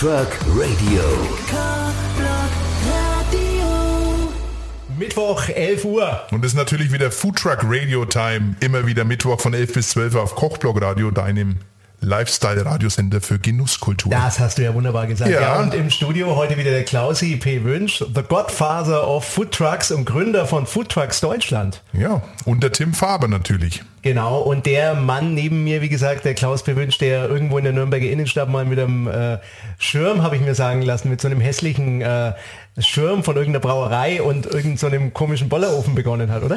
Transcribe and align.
Truck 0.00 0.30
Radio. 0.56 1.02
Mittwoch, 4.98 5.46
11 5.50 5.84
Uhr. 5.84 6.22
Und 6.30 6.42
es 6.42 6.52
ist 6.52 6.56
natürlich 6.56 6.90
wieder 6.90 7.10
Food 7.10 7.36
Truck 7.36 7.58
Radio 7.64 8.06
Time. 8.06 8.56
Immer 8.60 8.86
wieder 8.86 9.04
Mittwoch 9.04 9.38
von 9.42 9.52
11 9.52 9.74
bis 9.74 9.90
12 9.90 10.14
auf 10.14 10.34
Kochblog 10.36 10.80
Radio, 10.80 11.10
deinem 11.10 11.58
Lifestyle-Radiosender 12.00 13.20
für 13.20 13.38
Genusskultur. 13.38 14.10
Das 14.10 14.40
hast 14.40 14.58
du 14.58 14.62
ja 14.62 14.74
wunderbar 14.74 15.06
gesagt. 15.06 15.30
Ja. 15.30 15.40
Ja. 15.40 15.60
und 15.60 15.74
im 15.74 15.90
Studio 15.90 16.34
heute 16.36 16.56
wieder 16.56 16.70
der 16.70 16.84
Klausi 16.84 17.36
P. 17.36 17.64
Wünsch, 17.64 17.98
the 17.98 18.22
Godfather 18.22 19.06
of 19.06 19.24
Food 19.24 19.52
Trucks 19.52 19.90
und 19.90 20.04
Gründer 20.04 20.46
von 20.46 20.66
Food 20.66 20.88
Trucks 20.88 21.20
Deutschland. 21.20 21.82
Ja, 21.92 22.22
und 22.44 22.62
der 22.62 22.72
Tim 22.72 22.94
Faber 22.94 23.28
natürlich. 23.28 23.82
Genau, 24.02 24.38
und 24.38 24.64
der 24.64 24.94
Mann 24.94 25.34
neben 25.34 25.62
mir, 25.62 25.82
wie 25.82 25.90
gesagt, 25.90 26.24
der 26.24 26.32
Klaus 26.32 26.62
P. 26.62 26.74
Wünsch, 26.74 26.96
der 26.96 27.28
irgendwo 27.28 27.58
in 27.58 27.64
der 27.64 27.74
Nürnberger 27.74 28.08
Innenstadt 28.08 28.48
mal 28.48 28.64
mit 28.64 28.78
einem 28.78 29.06
äh, 29.06 29.38
Schirm, 29.78 30.22
habe 30.22 30.36
ich 30.36 30.42
mir 30.42 30.54
sagen 30.54 30.80
lassen, 30.80 31.10
mit 31.10 31.20
so 31.20 31.28
einem 31.28 31.40
hässlichen 31.40 32.00
äh, 32.00 32.32
Schirm 32.78 33.24
von 33.24 33.36
irgendeiner 33.36 33.60
Brauerei 33.60 34.22
und 34.22 34.46
irgendeinem 34.46 34.76
so 34.76 34.86
einem 34.86 35.12
komischen 35.12 35.48
Bollerofen 35.48 35.94
begonnen 35.94 36.30
hat, 36.30 36.42
oder? 36.44 36.56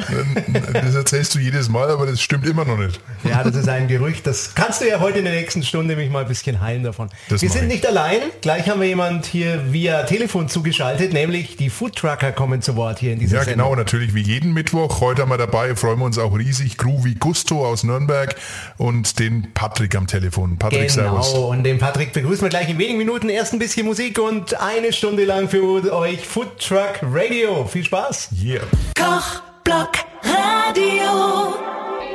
Das 0.72 0.94
erzählst 0.94 1.34
du 1.34 1.38
jedes 1.40 1.68
Mal, 1.68 1.90
aber 1.90 2.06
das 2.06 2.20
stimmt 2.22 2.46
immer 2.46 2.64
noch 2.64 2.78
nicht. 2.78 3.00
Ja, 3.24 3.42
das 3.42 3.56
ist 3.56 3.68
ein 3.68 3.88
Gerücht. 3.88 4.26
Das 4.26 4.54
kannst 4.54 4.80
du 4.80 4.88
ja 4.88 5.00
heute 5.00 5.18
in 5.18 5.24
der 5.24 5.34
nächsten 5.34 5.62
Stunde 5.64 5.96
mich 5.96 6.10
mal 6.10 6.22
ein 6.22 6.28
bisschen 6.28 6.60
heilen 6.60 6.84
davon. 6.84 7.08
Das 7.28 7.42
wir 7.42 7.50
sind 7.50 7.64
ich. 7.64 7.68
nicht 7.68 7.86
allein. 7.86 8.20
Gleich 8.42 8.68
haben 8.70 8.80
wir 8.80 8.86
jemand 8.88 9.26
hier 9.26 9.72
via 9.72 10.04
Telefon 10.04 10.48
zugeschaltet, 10.48 11.12
nämlich 11.12 11.56
die 11.56 11.68
Food 11.68 11.96
Trucker 11.96 12.32
kommen 12.32 12.62
zu 12.62 12.76
Wort 12.76 13.00
hier 13.00 13.12
in 13.12 13.18
dieser 13.18 13.38
Ja, 13.38 13.44
Sendung. 13.44 13.66
genau, 13.66 13.76
natürlich 13.76 14.14
wie 14.14 14.22
jeden 14.22 14.52
Mittwoch. 14.52 15.00
Heute 15.00 15.22
haben 15.22 15.30
wir 15.30 15.36
dabei, 15.38 15.74
freuen 15.74 15.98
wir 15.98 16.04
uns 16.06 16.18
auch 16.18 16.38
riesig, 16.38 16.78
Groovy 16.78 17.16
Gusto 17.16 17.66
aus 17.66 17.82
Nürnberg 17.84 18.36
und 18.78 19.18
den 19.18 19.52
Patrick 19.52 19.94
am 19.96 20.06
Telefon. 20.06 20.58
Patrick, 20.58 20.90
Servus. 20.90 21.32
Genau, 21.32 21.50
und 21.50 21.64
den 21.64 21.78
Patrick 21.78 22.12
begrüßen 22.12 22.42
wir 22.42 22.50
gleich 22.50 22.68
in 22.70 22.78
wenigen 22.78 22.98
Minuten. 22.98 23.28
Erst 23.28 23.52
ein 23.52 23.58
bisschen 23.58 23.84
Musik 23.84 24.18
und 24.20 24.60
eine 24.60 24.92
Stunde 24.92 25.24
lang 25.24 25.48
für 25.48 25.62
euch 26.04 26.26
Food 26.26 26.58
Truck 26.58 26.98
Radio. 27.02 27.64
Viel 27.64 27.82
Spaß! 27.82 28.28
Yeah. 28.42 28.60
Kochblock 28.94 29.92
Radio. 30.22 31.54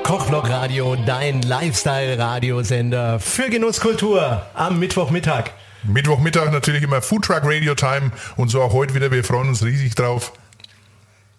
Kochblock 0.04 0.48
Radio, 0.48 0.96
dein 1.08 1.42
Lifestyle-Radiosender 1.42 3.20
für 3.20 3.50
Genusskultur 3.50 4.44
am 4.54 4.78
Mittwochmittag. 4.78 5.46
Mittwochmittag 5.82 6.52
natürlich 6.52 6.84
immer 6.84 7.02
Food 7.02 7.26
Truck 7.26 7.42
Radio 7.44 7.74
Time 7.74 8.12
und 8.38 8.50
so 8.50 8.62
auch 8.62 8.74
heute 8.74 8.94
wieder. 8.94 9.10
Wir 9.10 9.24
freuen 9.24 9.50
uns 9.50 9.66
riesig 9.66 9.96
drauf. 9.96 10.34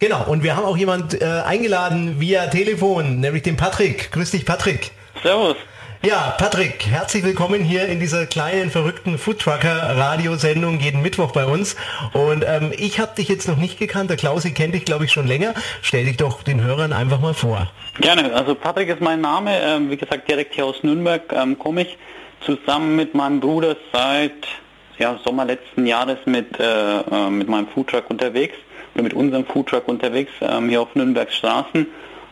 Genau, 0.00 0.24
und 0.24 0.42
wir 0.42 0.56
haben 0.56 0.64
auch 0.64 0.76
jemand 0.76 1.22
äh, 1.22 1.24
eingeladen 1.24 2.18
via 2.18 2.48
Telefon, 2.48 3.20
nämlich 3.20 3.44
den 3.44 3.56
Patrick. 3.56 4.10
Grüß 4.10 4.32
dich, 4.32 4.44
Patrick. 4.44 4.90
Servus. 5.22 5.54
Ja, 6.02 6.34
Patrick, 6.38 6.86
herzlich 6.86 7.24
willkommen 7.24 7.62
hier 7.62 7.84
in 7.84 8.00
dieser 8.00 8.24
kleinen, 8.24 8.70
verrückten 8.70 9.18
Foodtrucker-Radiosendung 9.18 10.80
jeden 10.80 11.02
Mittwoch 11.02 11.32
bei 11.32 11.44
uns. 11.44 11.76
Und 12.14 12.42
ähm, 12.48 12.72
ich 12.74 12.98
habe 12.98 13.14
dich 13.14 13.28
jetzt 13.28 13.46
noch 13.46 13.58
nicht 13.58 13.78
gekannt, 13.78 14.08
der 14.08 14.16
Klausi 14.16 14.54
kennt 14.54 14.74
dich, 14.74 14.86
glaube 14.86 15.04
ich, 15.04 15.12
schon 15.12 15.26
länger. 15.26 15.52
Stell 15.82 16.06
dich 16.06 16.16
doch 16.16 16.42
den 16.42 16.64
Hörern 16.64 16.94
einfach 16.94 17.20
mal 17.20 17.34
vor. 17.34 17.70
Gerne. 18.00 18.32
Also 18.32 18.54
Patrick 18.54 18.88
ist 18.88 19.02
mein 19.02 19.20
Name. 19.20 19.60
Ähm, 19.60 19.90
wie 19.90 19.98
gesagt, 19.98 20.26
direkt 20.26 20.54
hier 20.54 20.64
aus 20.64 20.82
Nürnberg 20.82 21.20
ähm, 21.34 21.58
komme 21.58 21.82
ich 21.82 21.98
zusammen 22.46 22.96
mit 22.96 23.14
meinem 23.14 23.40
Bruder 23.40 23.76
seit 23.92 24.48
ja, 24.96 25.20
Sommer 25.22 25.44
letzten 25.44 25.84
Jahres 25.84 26.16
mit, 26.24 26.58
äh, 26.58 27.00
äh, 27.00 27.28
mit 27.28 27.46
meinem 27.46 27.68
Foodtruck 27.68 28.08
unterwegs 28.08 28.56
oder 28.94 29.02
mit 29.02 29.12
unserem 29.12 29.44
Foodtruck 29.44 29.86
unterwegs 29.86 30.32
ähm, 30.40 30.70
hier 30.70 30.80
auf 30.80 30.94
Nürnbergs 30.94 31.36
Straßen. 31.36 31.86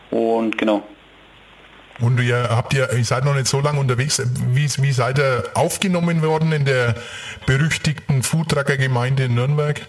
Und 0.09 0.57
genau. 0.57 0.81
Und 2.01 2.19
ihr 2.21 2.49
habt 2.49 2.73
ihr, 2.73 2.91
ihr 2.93 3.03
seid 3.03 3.25
noch 3.25 3.35
nicht 3.35 3.47
so 3.47 3.59
lange 3.59 3.79
unterwegs. 3.79 4.21
Wie, 4.53 4.69
wie 4.81 4.91
seid 4.91 5.19
ihr 5.19 5.43
aufgenommen 5.53 6.21
worden 6.21 6.51
in 6.51 6.65
der 6.65 6.95
berüchtigten 7.45 8.23
Foodtrucker-Gemeinde 8.23 9.25
in 9.25 9.35
Nürnberg? 9.35 9.81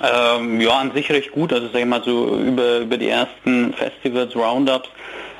Ähm, 0.00 0.60
ja, 0.60 0.78
an 0.78 0.92
sich 0.92 1.10
recht 1.10 1.32
gut. 1.32 1.52
Also 1.52 1.68
sag 1.72 1.80
ich 1.80 1.86
mal 1.86 2.02
so 2.02 2.36
über, 2.36 2.78
über 2.78 2.96
die 2.96 3.08
ersten 3.08 3.74
Festivals, 3.74 4.34
Roundups, 4.34 4.88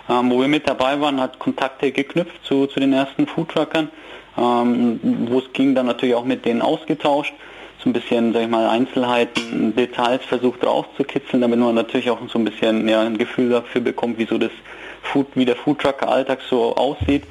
ähm, 0.09 0.31
wo 0.31 0.41
wir 0.41 0.48
mit 0.48 0.69
dabei 0.69 1.00
waren, 1.00 1.21
hat 1.21 1.38
Kontakte 1.38 1.93
geknüpft 1.93 2.44
zu, 2.44 2.66
zu 2.66 2.81
den 2.81 2.92
ersten 2.92 3.27
Foodtruckern, 3.27 3.88
ähm, 4.37 5.00
wo 5.31 5.38
es 5.38 5.53
ging 5.53 5.75
dann 5.75 5.87
natürlich 5.87 6.15
auch 6.15 6.25
mit 6.25 6.44
denen 6.44 6.60
ausgetauscht, 6.60 7.32
so 7.82 7.88
ein 7.88 7.92
bisschen, 7.92 8.32
sag 8.32 8.42
ich 8.42 8.48
mal, 8.48 8.68
Einzelheiten, 8.68 9.74
Details 9.74 10.24
versucht 10.24 10.64
rauszukitzeln, 10.64 11.41
damit 11.41 11.58
man 11.58 11.74
natürlich 11.74 12.10
auch 12.10 12.18
so 12.28 12.38
ein 12.38 12.44
bisschen 12.44 12.88
ja, 12.88 13.00
ein 13.00 13.16
Gefühl 13.16 13.50
dafür 13.50 13.80
bekommt, 13.80 14.18
wie 14.18 14.26
so 14.26 14.36
das 14.36 14.50
Food, 15.02 15.26
wie 15.34 15.46
der 15.46 15.56
Foodtrucker-Alltag 15.56 16.41
so 16.48 16.76
aussieht. 16.76 17.24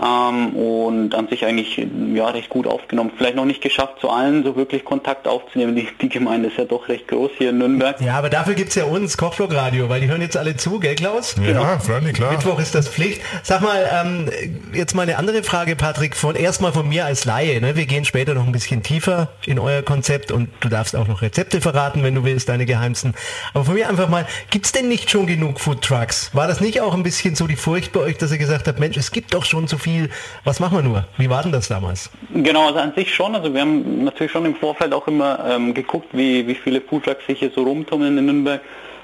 Ähm, 0.00 0.56
und 0.56 1.14
an 1.14 1.28
sich 1.28 1.44
eigentlich 1.44 1.86
ja, 2.14 2.28
recht 2.28 2.48
gut 2.48 2.66
aufgenommen. 2.66 3.12
Vielleicht 3.16 3.36
noch 3.36 3.44
nicht 3.44 3.60
geschafft, 3.60 4.00
zu 4.00 4.08
allen 4.08 4.42
so 4.42 4.56
wirklich 4.56 4.84
Kontakt 4.84 5.28
aufzunehmen. 5.28 5.76
Die, 5.76 5.86
die 6.00 6.08
Gemeinde 6.08 6.48
ist 6.48 6.56
ja 6.56 6.64
doch 6.64 6.88
recht 6.88 7.08
groß 7.08 7.32
hier 7.38 7.50
in 7.50 7.58
Nürnberg. 7.58 8.00
Ja, 8.00 8.14
aber 8.14 8.30
dafür 8.30 8.54
gibt's 8.54 8.74
ja 8.74 8.84
uns, 8.84 9.16
Kochblock 9.16 9.54
Radio, 9.54 9.88
weil 9.88 10.00
die 10.00 10.08
hören 10.08 10.22
jetzt 10.22 10.36
alle 10.36 10.56
zu, 10.56 10.80
gell 10.80 10.94
Klaus? 10.94 11.36
Ja, 11.46 11.78
Freunde, 11.78 12.12
klar. 12.12 12.32
Mittwoch 12.32 12.58
ist 12.58 12.74
das 12.74 12.88
Pflicht. 12.88 13.20
Sag 13.42 13.60
mal, 13.60 13.86
ähm, 13.92 14.30
jetzt 14.72 14.94
mal 14.94 15.02
eine 15.02 15.18
andere 15.18 15.42
Frage, 15.42 15.76
Patrick, 15.76 16.16
von 16.16 16.36
erstmal 16.36 16.72
von 16.72 16.88
mir 16.88 17.04
als 17.04 17.24
Laie. 17.24 17.60
Ne? 17.60 17.76
Wir 17.76 17.86
gehen 17.86 18.04
später 18.04 18.34
noch 18.34 18.46
ein 18.46 18.52
bisschen 18.52 18.82
tiefer 18.82 19.28
in 19.46 19.58
euer 19.58 19.82
Konzept 19.82 20.32
und 20.32 20.48
du 20.60 20.68
darfst 20.68 20.96
auch 20.96 21.06
noch 21.06 21.22
Rezepte 21.22 21.60
verraten, 21.60 22.02
wenn 22.02 22.14
du 22.14 22.24
willst, 22.24 22.48
deine 22.48 22.64
geheimsten. 22.64 23.14
Aber 23.52 23.64
von 23.64 23.74
mir 23.74 23.88
einfach 23.88 24.08
mal, 24.08 24.26
gibt's 24.50 24.72
denn 24.72 24.88
nicht 24.88 25.10
schon 25.10 25.26
genug 25.26 25.60
Food 25.60 25.82
Trucks? 25.82 26.30
War 26.34 26.48
das 26.48 26.60
nicht 26.60 26.80
auch 26.80 26.94
ein 26.94 27.02
bisschen 27.02 27.34
so 27.34 27.46
die 27.46 27.56
Furcht 27.56 27.92
bei 27.92 28.00
euch, 28.00 28.18
dass 28.18 28.32
ihr 28.32 28.38
gesagt 28.38 28.68
habt, 28.68 28.80
Mensch, 28.80 28.96
es 28.96 29.10
gibt 29.10 29.34
doch 29.34 29.44
schon 29.44 29.68
zu 29.68 29.78
viel, 29.82 30.08
was 30.44 30.60
machen 30.60 30.78
wir 30.78 30.82
nur? 30.82 31.04
Wie 31.18 31.28
war 31.28 31.42
denn 31.42 31.52
das 31.52 31.68
damals? 31.68 32.10
Genau, 32.32 32.68
also 32.68 32.78
an 32.78 32.94
sich 32.94 33.14
schon. 33.14 33.34
Also 33.34 33.52
wir 33.52 33.60
haben 33.60 34.04
natürlich 34.04 34.32
schon 34.32 34.46
im 34.46 34.54
Vorfeld 34.54 34.92
auch 34.94 35.06
immer 35.08 35.44
ähm, 35.48 35.74
geguckt, 35.74 36.08
wie, 36.12 36.46
wie 36.46 36.54
viele 36.54 36.80
Foodtrucks 36.80 37.26
sich 37.26 37.40
hier 37.40 37.50
so 37.54 37.62
rumtummeln 37.62 38.16
in 38.16 38.26
Nürnberg 38.26 38.60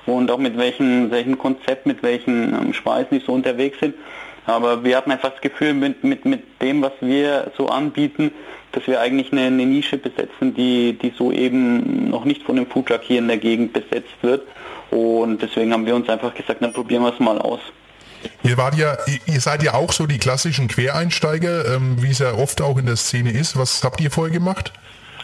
und 0.06 0.30
auch 0.30 0.38
mit 0.38 0.56
welchen, 0.56 1.10
welchen 1.10 1.36
Konzept, 1.36 1.86
mit 1.86 2.02
welchen 2.02 2.54
ähm, 2.54 2.72
Speisen 2.72 3.18
die 3.18 3.24
so 3.24 3.32
unterwegs 3.32 3.78
sind. 3.80 3.94
Aber 4.46 4.82
wir 4.82 4.96
hatten 4.96 5.12
einfach 5.12 5.32
das 5.32 5.42
Gefühl, 5.42 5.74
mit, 5.74 6.02
mit, 6.04 6.24
mit 6.24 6.42
dem, 6.62 6.80
was 6.80 6.92
wir 7.02 7.52
so 7.58 7.68
anbieten, 7.68 8.32
dass 8.72 8.86
wir 8.86 9.00
eigentlich 9.00 9.30
eine, 9.30 9.42
eine 9.42 9.66
Nische 9.66 9.98
besetzen, 9.98 10.54
die, 10.54 10.94
die 10.94 11.12
so 11.16 11.32
eben 11.32 12.08
noch 12.08 12.24
nicht 12.24 12.42
von 12.42 12.56
einem 12.56 12.66
Foodtruck 12.66 13.02
hier 13.02 13.18
in 13.18 13.28
der 13.28 13.36
Gegend 13.36 13.74
besetzt 13.74 14.16
wird. 14.22 14.42
Und 14.90 15.42
deswegen 15.42 15.72
haben 15.72 15.84
wir 15.84 15.94
uns 15.94 16.08
einfach 16.08 16.34
gesagt, 16.34 16.62
dann 16.62 16.72
probieren 16.72 17.02
wir 17.02 17.12
es 17.12 17.20
mal 17.20 17.38
aus. 17.38 17.60
Ihr 18.42 18.56
wart 18.56 18.76
ja, 18.76 18.96
ihr- 19.26 19.40
seid 19.40 19.62
ja 19.62 19.74
auch 19.74 19.92
so 19.92 20.06
die 20.06 20.18
klassischen 20.18 20.68
Quereinsteiger, 20.68 21.74
ähm, 21.74 22.02
wie 22.02 22.10
es 22.10 22.18
ja 22.18 22.32
oft 22.34 22.60
auch 22.62 22.78
in 22.78 22.86
der 22.86 22.96
Szene 22.96 23.30
ist. 23.32 23.56
Was 23.58 23.82
habt 23.84 24.00
ihr 24.00 24.10
vorher 24.10 24.32
gemacht? 24.32 24.72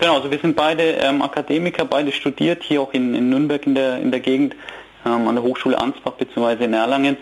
Genau, 0.01 0.17
also 0.17 0.31
wir 0.31 0.39
sind 0.39 0.57
beide 0.57 0.83
ähm, 0.83 1.23
Akademiker, 1.23 1.85
beide 1.85 2.11
studiert, 2.13 2.63
hier 2.63 2.81
auch 2.81 2.93
in, 2.93 3.15
in 3.15 3.31
Nürnberg 3.31 3.65
in 3.67 3.75
der, 3.75 3.99
in 3.99 4.11
der 4.11 4.21
Gegend, 4.21 4.55
ähm, 5.07 5.29
an 5.29 5.35
der 5.37 5.45
Hochschule 5.45 5.79
Ansbach 5.79 6.13
bzw. 6.13 6.65
in 6.65 6.75
Erlangen. 6.75 7.17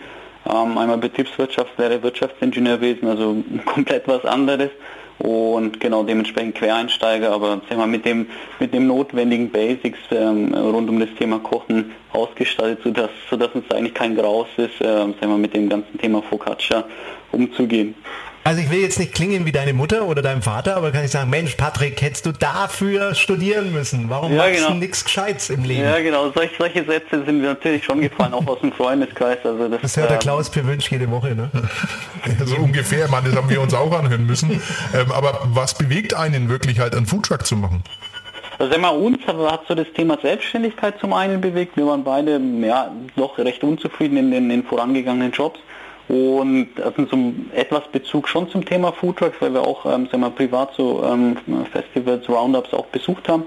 Ähm, 0.45 0.77
einmal 0.77 0.97
Betriebswirtschaft, 0.97 1.77
wäre 1.77 2.01
Wirtschaftsingenieurwesen, 2.03 3.07
also 3.07 3.35
komplett 3.65 4.07
was 4.07 4.25
anderes. 4.25 4.71
Und 5.19 5.79
genau 5.79 6.03
dementsprechend 6.03 6.55
Quereinsteiger, 6.55 7.31
aber 7.31 7.61
sag 7.69 7.77
mal, 7.77 7.87
mit 7.87 8.05
dem 8.05 8.27
mit 8.59 8.73
dem 8.73 8.87
notwendigen 8.87 9.51
Basics 9.51 9.99
ähm, 10.11 10.53
rund 10.53 10.89
um 10.89 10.99
das 10.99 11.09
Thema 11.17 11.39
Kochen 11.39 11.91
ausgestattet, 12.11 12.79
sodass, 12.83 13.11
sodass 13.29 13.49
uns 13.53 13.69
eigentlich 13.71 13.93
kein 13.93 14.15
Graus 14.15 14.47
ist, 14.57 14.81
ähm, 14.81 15.13
sag 15.19 15.29
mal, 15.29 15.37
mit 15.37 15.53
dem 15.53 15.69
ganzen 15.69 15.97
Thema 15.99 16.21
Focaccia 16.21 16.83
umzugehen. 17.31 17.95
Also 18.45 18.59
ich 18.61 18.69
will 18.69 18.79
jetzt 18.79 18.99
nicht 18.99 19.13
klingen 19.13 19.45
wie 19.45 19.53
deine 19.53 19.71
Mutter 19.71 20.05
oder 20.05 20.21
dein 20.21 20.41
Vater, 20.41 20.75
aber 20.75 20.91
kann 20.91 21.05
ich 21.05 21.11
sagen, 21.11 21.29
Mensch, 21.29 21.55
Patrick, 21.55 22.01
hättest 22.01 22.25
du 22.25 22.33
dafür 22.33 23.15
studieren 23.15 23.71
müssen? 23.71 24.09
Warum 24.09 24.33
Ja, 24.33 24.39
machst 24.39 24.55
genau. 24.55 24.69
du 24.71 24.73
nichts 24.75 25.05
Gescheites 25.05 25.49
im 25.49 25.63
Leben? 25.63 25.83
Ja 25.83 25.99
genau, 25.99 26.29
solche, 26.31 26.53
solche 26.57 26.83
Sätze 26.83 27.23
sind 27.25 27.39
mir 27.39 27.47
natürlich 27.47 27.85
schon 27.85 28.01
gefallen, 28.01 28.33
auch 28.33 28.45
aus 28.47 28.59
dem 28.59 28.73
Freundeskreis. 28.73 29.37
Also 29.45 29.69
das, 29.69 29.81
Das 29.81 29.95
hört 29.95 30.09
der 30.09 30.17
ähm, 30.17 30.21
Klaus 30.21 30.49
Pewünsch 30.49 30.91
jede 30.91 31.09
Woche, 31.09 31.35
ne? 31.35 31.49
So 32.45 32.57
ungefähr, 32.57 33.07
man, 33.09 33.23
das 33.23 33.35
haben 33.35 33.49
wir 33.49 33.61
uns 33.61 33.73
auch 33.73 33.91
anhören 33.97 34.25
müssen. 34.25 34.51
Ähm, 34.93 35.11
aber 35.11 35.39
was 35.45 35.77
bewegt 35.77 36.13
einen 36.13 36.49
wirklich 36.49 36.79
halt 36.79 36.95
einen 36.95 37.05
Foodtruck 37.05 37.45
zu 37.45 37.55
machen? 37.55 37.81
Also 38.59 38.71
sag 38.71 38.81
mal, 38.81 38.89
uns 38.89 39.25
hat 39.25 39.37
hat 39.37 39.61
so 39.67 39.75
das 39.75 39.87
Thema 39.95 40.17
Selbstständigkeit 40.21 40.99
zum 40.99 41.13
einen 41.13 41.41
bewegt. 41.41 41.75
Wir 41.75 41.87
waren 41.87 42.03
beide 42.03 42.39
ja 42.61 42.91
doch 43.15 43.37
recht 43.37 43.63
unzufrieden 43.63 44.17
in 44.17 44.31
den, 44.31 44.43
in 44.43 44.49
den 44.49 44.63
vorangegangenen 44.63 45.31
Jobs 45.31 45.59
und 46.09 46.69
hatten 46.83 47.07
so 47.09 47.33
etwas 47.55 47.83
Bezug 47.91 48.27
schon 48.27 48.49
zum 48.49 48.65
Thema 48.65 48.91
Foodtrucks, 48.91 49.37
weil 49.39 49.53
wir 49.53 49.61
auch 49.61 49.85
ähm, 49.85 50.07
sag 50.11 50.19
mal, 50.19 50.31
privat 50.31 50.73
so 50.75 51.03
ähm, 51.03 51.37
Festivals, 51.71 52.27
Roundups 52.27 52.73
auch 52.73 52.85
besucht 52.87 53.29
haben 53.29 53.43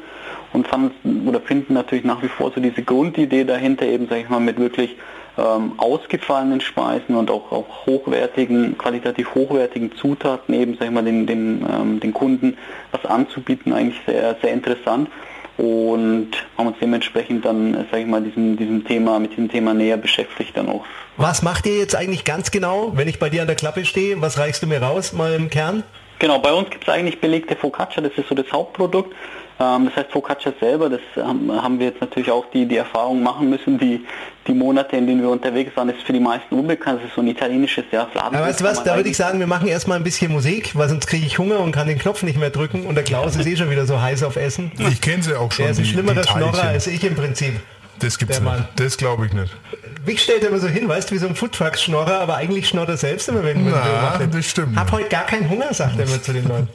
und 0.52 0.66
fanden 0.66 1.28
oder 1.28 1.40
finden 1.40 1.74
natürlich 1.74 2.04
nach 2.04 2.22
wie 2.22 2.28
vor 2.28 2.50
so 2.54 2.60
diese 2.60 2.82
Grundidee 2.82 3.44
dahinter 3.44 3.86
eben, 3.86 4.08
sag 4.08 4.18
ich 4.18 4.28
mal, 4.28 4.40
mit 4.40 4.58
wirklich 4.58 4.96
ähm, 5.38 5.72
ausgefallenen 5.76 6.62
Speisen 6.62 7.14
und 7.14 7.30
auch, 7.30 7.52
auch 7.52 7.86
hochwertigen, 7.86 8.78
qualitativ 8.78 9.34
hochwertigen 9.34 9.92
Zutaten 9.96 10.54
eben, 10.54 10.76
sag 10.78 10.86
ich 10.86 10.94
mal, 10.94 11.04
den, 11.04 11.26
den, 11.26 11.66
ähm, 11.70 12.00
den 12.00 12.14
Kunden 12.14 12.56
was 12.90 13.04
anzubieten, 13.04 13.72
eigentlich 13.74 14.00
sehr, 14.06 14.36
sehr 14.40 14.52
interessant 14.52 15.10
und 15.58 16.28
haben 16.56 16.66
uns 16.66 16.76
dementsprechend 16.80 17.44
dann, 17.44 17.74
sage 17.90 18.02
ich 18.02 18.06
mal, 18.06 18.22
diesem, 18.22 18.56
diesem 18.56 18.84
Thema, 18.84 19.18
mit 19.18 19.32
diesem 19.32 19.50
Thema 19.50 19.74
näher 19.74 19.96
beschäftigt 19.96 20.56
dann 20.56 20.68
auch. 20.68 20.84
Was 21.16 21.42
macht 21.42 21.66
ihr 21.66 21.78
jetzt 21.78 21.96
eigentlich 21.96 22.24
ganz 22.24 22.50
genau, 22.50 22.92
wenn 22.94 23.08
ich 23.08 23.18
bei 23.18 23.30
dir 23.30 23.40
an 23.40 23.46
der 23.46 23.56
Klappe 23.56 23.84
stehe? 23.84 24.20
Was 24.20 24.38
reichst 24.38 24.62
du 24.62 24.66
mir 24.66 24.82
raus, 24.82 25.12
mal 25.12 25.32
im 25.32 25.48
Kern? 25.48 25.82
Genau, 26.18 26.38
bei 26.38 26.52
uns 26.52 26.70
gibt 26.70 26.84
es 26.84 26.88
eigentlich 26.88 27.20
belegte 27.20 27.56
Focaccia, 27.56 28.02
das 28.02 28.12
ist 28.16 28.28
so 28.28 28.34
das 28.34 28.50
Hauptprodukt. 28.52 29.14
Ähm, 29.58 29.86
das 29.86 29.96
heißt 29.96 30.12
Focaccia 30.12 30.52
selber, 30.60 30.90
das 30.90 31.00
haben 31.16 31.78
wir 31.78 31.86
jetzt 31.86 32.00
natürlich 32.00 32.30
auch 32.30 32.44
die, 32.50 32.66
die 32.66 32.76
Erfahrung 32.76 33.22
machen 33.22 33.48
müssen, 33.48 33.78
die, 33.78 34.04
die 34.46 34.52
Monate, 34.52 34.96
in 34.96 35.06
denen 35.06 35.22
wir 35.22 35.30
unterwegs 35.30 35.74
waren, 35.76 35.88
ist 35.88 36.02
für 36.02 36.12
die 36.12 36.20
meisten 36.20 36.54
unbekannt. 36.54 37.00
Das 37.00 37.08
ist 37.08 37.14
so 37.14 37.22
ein 37.22 37.28
italienisches 37.28 37.84
ja, 37.90 38.06
Aber 38.14 38.40
weißt 38.40 38.60
du 38.60 38.64
was, 38.64 38.84
da 38.84 38.96
würde 38.96 39.08
ich 39.08 39.16
sagen, 39.16 39.38
wir 39.38 39.46
machen 39.46 39.66
erstmal 39.66 39.96
ein 39.96 40.04
bisschen 40.04 40.30
Musik, 40.30 40.76
weil 40.76 40.88
sonst 40.90 41.06
kriege 41.06 41.24
ich 41.24 41.38
Hunger 41.38 41.60
und 41.60 41.72
kann 41.72 41.86
den 41.86 41.98
Knopf 41.98 42.22
nicht 42.22 42.38
mehr 42.38 42.50
drücken 42.50 42.84
und 42.84 42.96
der 42.96 43.04
Klaus 43.04 43.34
ist 43.34 43.46
eh 43.46 43.56
schon 43.56 43.70
wieder 43.70 43.86
so 43.86 44.00
heiß 44.00 44.22
auf 44.24 44.36
Essen. 44.36 44.72
Ich 44.90 45.00
kenne 45.00 45.22
sie 45.22 45.34
auch 45.34 45.50
schon. 45.50 45.64
Der 45.64 45.72
ist 45.72 45.78
ein 45.78 45.86
schlimmerer 45.86 46.24
Schnorrer 46.24 46.68
als 46.68 46.86
ich 46.86 47.02
im 47.04 47.14
Prinzip. 47.14 47.54
Das 47.98 48.18
gibt's 48.18 48.40
nicht. 48.40 48.68
Das 48.76 48.98
glaube 48.98 49.24
ich 49.24 49.32
nicht. 49.32 49.56
Vic 50.04 50.20
stellt 50.20 50.44
immer 50.44 50.58
so 50.58 50.68
hin, 50.68 50.86
weißt 50.86 51.10
du, 51.10 51.14
wie 51.14 51.18
so 51.18 51.26
ein 51.26 51.34
Foodtrucks-Schnorrer, 51.34 52.20
aber 52.20 52.36
eigentlich 52.36 52.68
schnort 52.68 52.90
er 52.90 52.98
selbst 52.98 53.28
immer, 53.28 53.42
wenn 53.42 53.64
man 53.64 53.72
Na, 53.72 54.18
das 54.26 54.44
stimmt. 54.44 54.76
Hab 54.76 54.92
heute 54.92 55.08
gar 55.08 55.24
keinen 55.24 55.48
Hunger, 55.48 55.72
sagt 55.72 55.98
er 55.98 56.04
immer 56.04 56.22
zu 56.22 56.34
den 56.34 56.46
Leuten. 56.46 56.68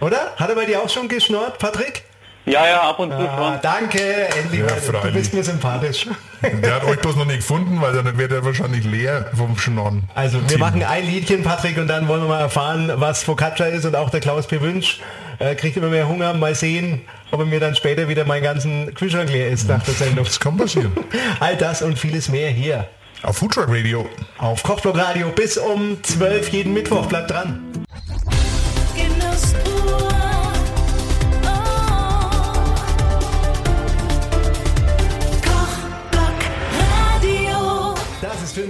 Oder? 0.00 0.32
Hat 0.36 0.48
er 0.48 0.54
bei 0.54 0.64
dir 0.64 0.80
auch 0.80 0.88
schon 0.88 1.08
geschnort, 1.08 1.58
Patrick? 1.58 2.04
Ja, 2.46 2.66
ja, 2.66 2.80
ab 2.82 2.98
und 2.98 3.10
zu 3.10 3.18
ah, 3.18 3.58
Danke, 3.62 4.00
endlich. 4.00 4.60
Ja, 4.60 5.00
du 5.02 5.12
bist 5.12 5.34
mir 5.34 5.44
sympathisch. 5.44 6.06
Der 6.42 6.76
hat 6.76 6.84
euch 6.84 6.98
bloß 6.98 7.16
noch 7.16 7.26
nicht 7.26 7.38
gefunden, 7.38 7.80
weil 7.80 7.92
dann 7.92 8.16
wird 8.16 8.32
er 8.32 8.44
wahrscheinlich 8.44 8.84
leer 8.84 9.30
vom 9.36 9.58
Schnorren. 9.58 10.04
Also 10.14 10.40
wir 10.40 10.48
Team. 10.48 10.60
machen 10.60 10.82
ein 10.82 11.04
Liedchen, 11.04 11.42
Patrick, 11.42 11.76
und 11.76 11.88
dann 11.88 12.08
wollen 12.08 12.22
wir 12.22 12.28
mal 12.28 12.40
erfahren, 12.40 12.90
was 12.94 13.24
Focaccia 13.24 13.66
ist 13.66 13.84
und 13.84 13.94
auch 13.94 14.10
der 14.10 14.20
Klaus 14.20 14.46
P. 14.46 14.60
Wünsch 14.60 15.00
äh, 15.38 15.54
kriegt 15.54 15.76
immer 15.76 15.88
mehr 15.88 16.08
Hunger. 16.08 16.32
Mal 16.32 16.54
sehen, 16.54 17.02
ob 17.30 17.40
er 17.40 17.46
mir 17.46 17.60
dann 17.60 17.74
später 17.74 18.08
wieder 18.08 18.24
meinen 18.24 18.42
ganzen 18.42 18.94
Kühlschrank 18.94 19.30
leer 19.30 19.50
ist 19.50 19.68
nach 19.68 19.82
der 19.82 19.94
Sendung. 19.94 20.24
Das 20.24 20.40
kann 20.40 20.56
passieren. 20.56 20.92
All 21.40 21.56
das 21.56 21.82
und 21.82 21.98
vieles 21.98 22.30
mehr 22.30 22.50
hier. 22.50 22.88
Auf 23.22 23.36
Foodtruck 23.36 23.68
Radio. 23.68 24.08
Auf 24.38 24.62
Kochblog 24.62 24.96
Radio 24.96 25.28
bis 25.28 25.58
um 25.58 26.02
12 26.02 26.48
jeden 26.50 26.72
Mittwoch. 26.72 27.06
Bleibt 27.06 27.30
dran. 27.30 27.79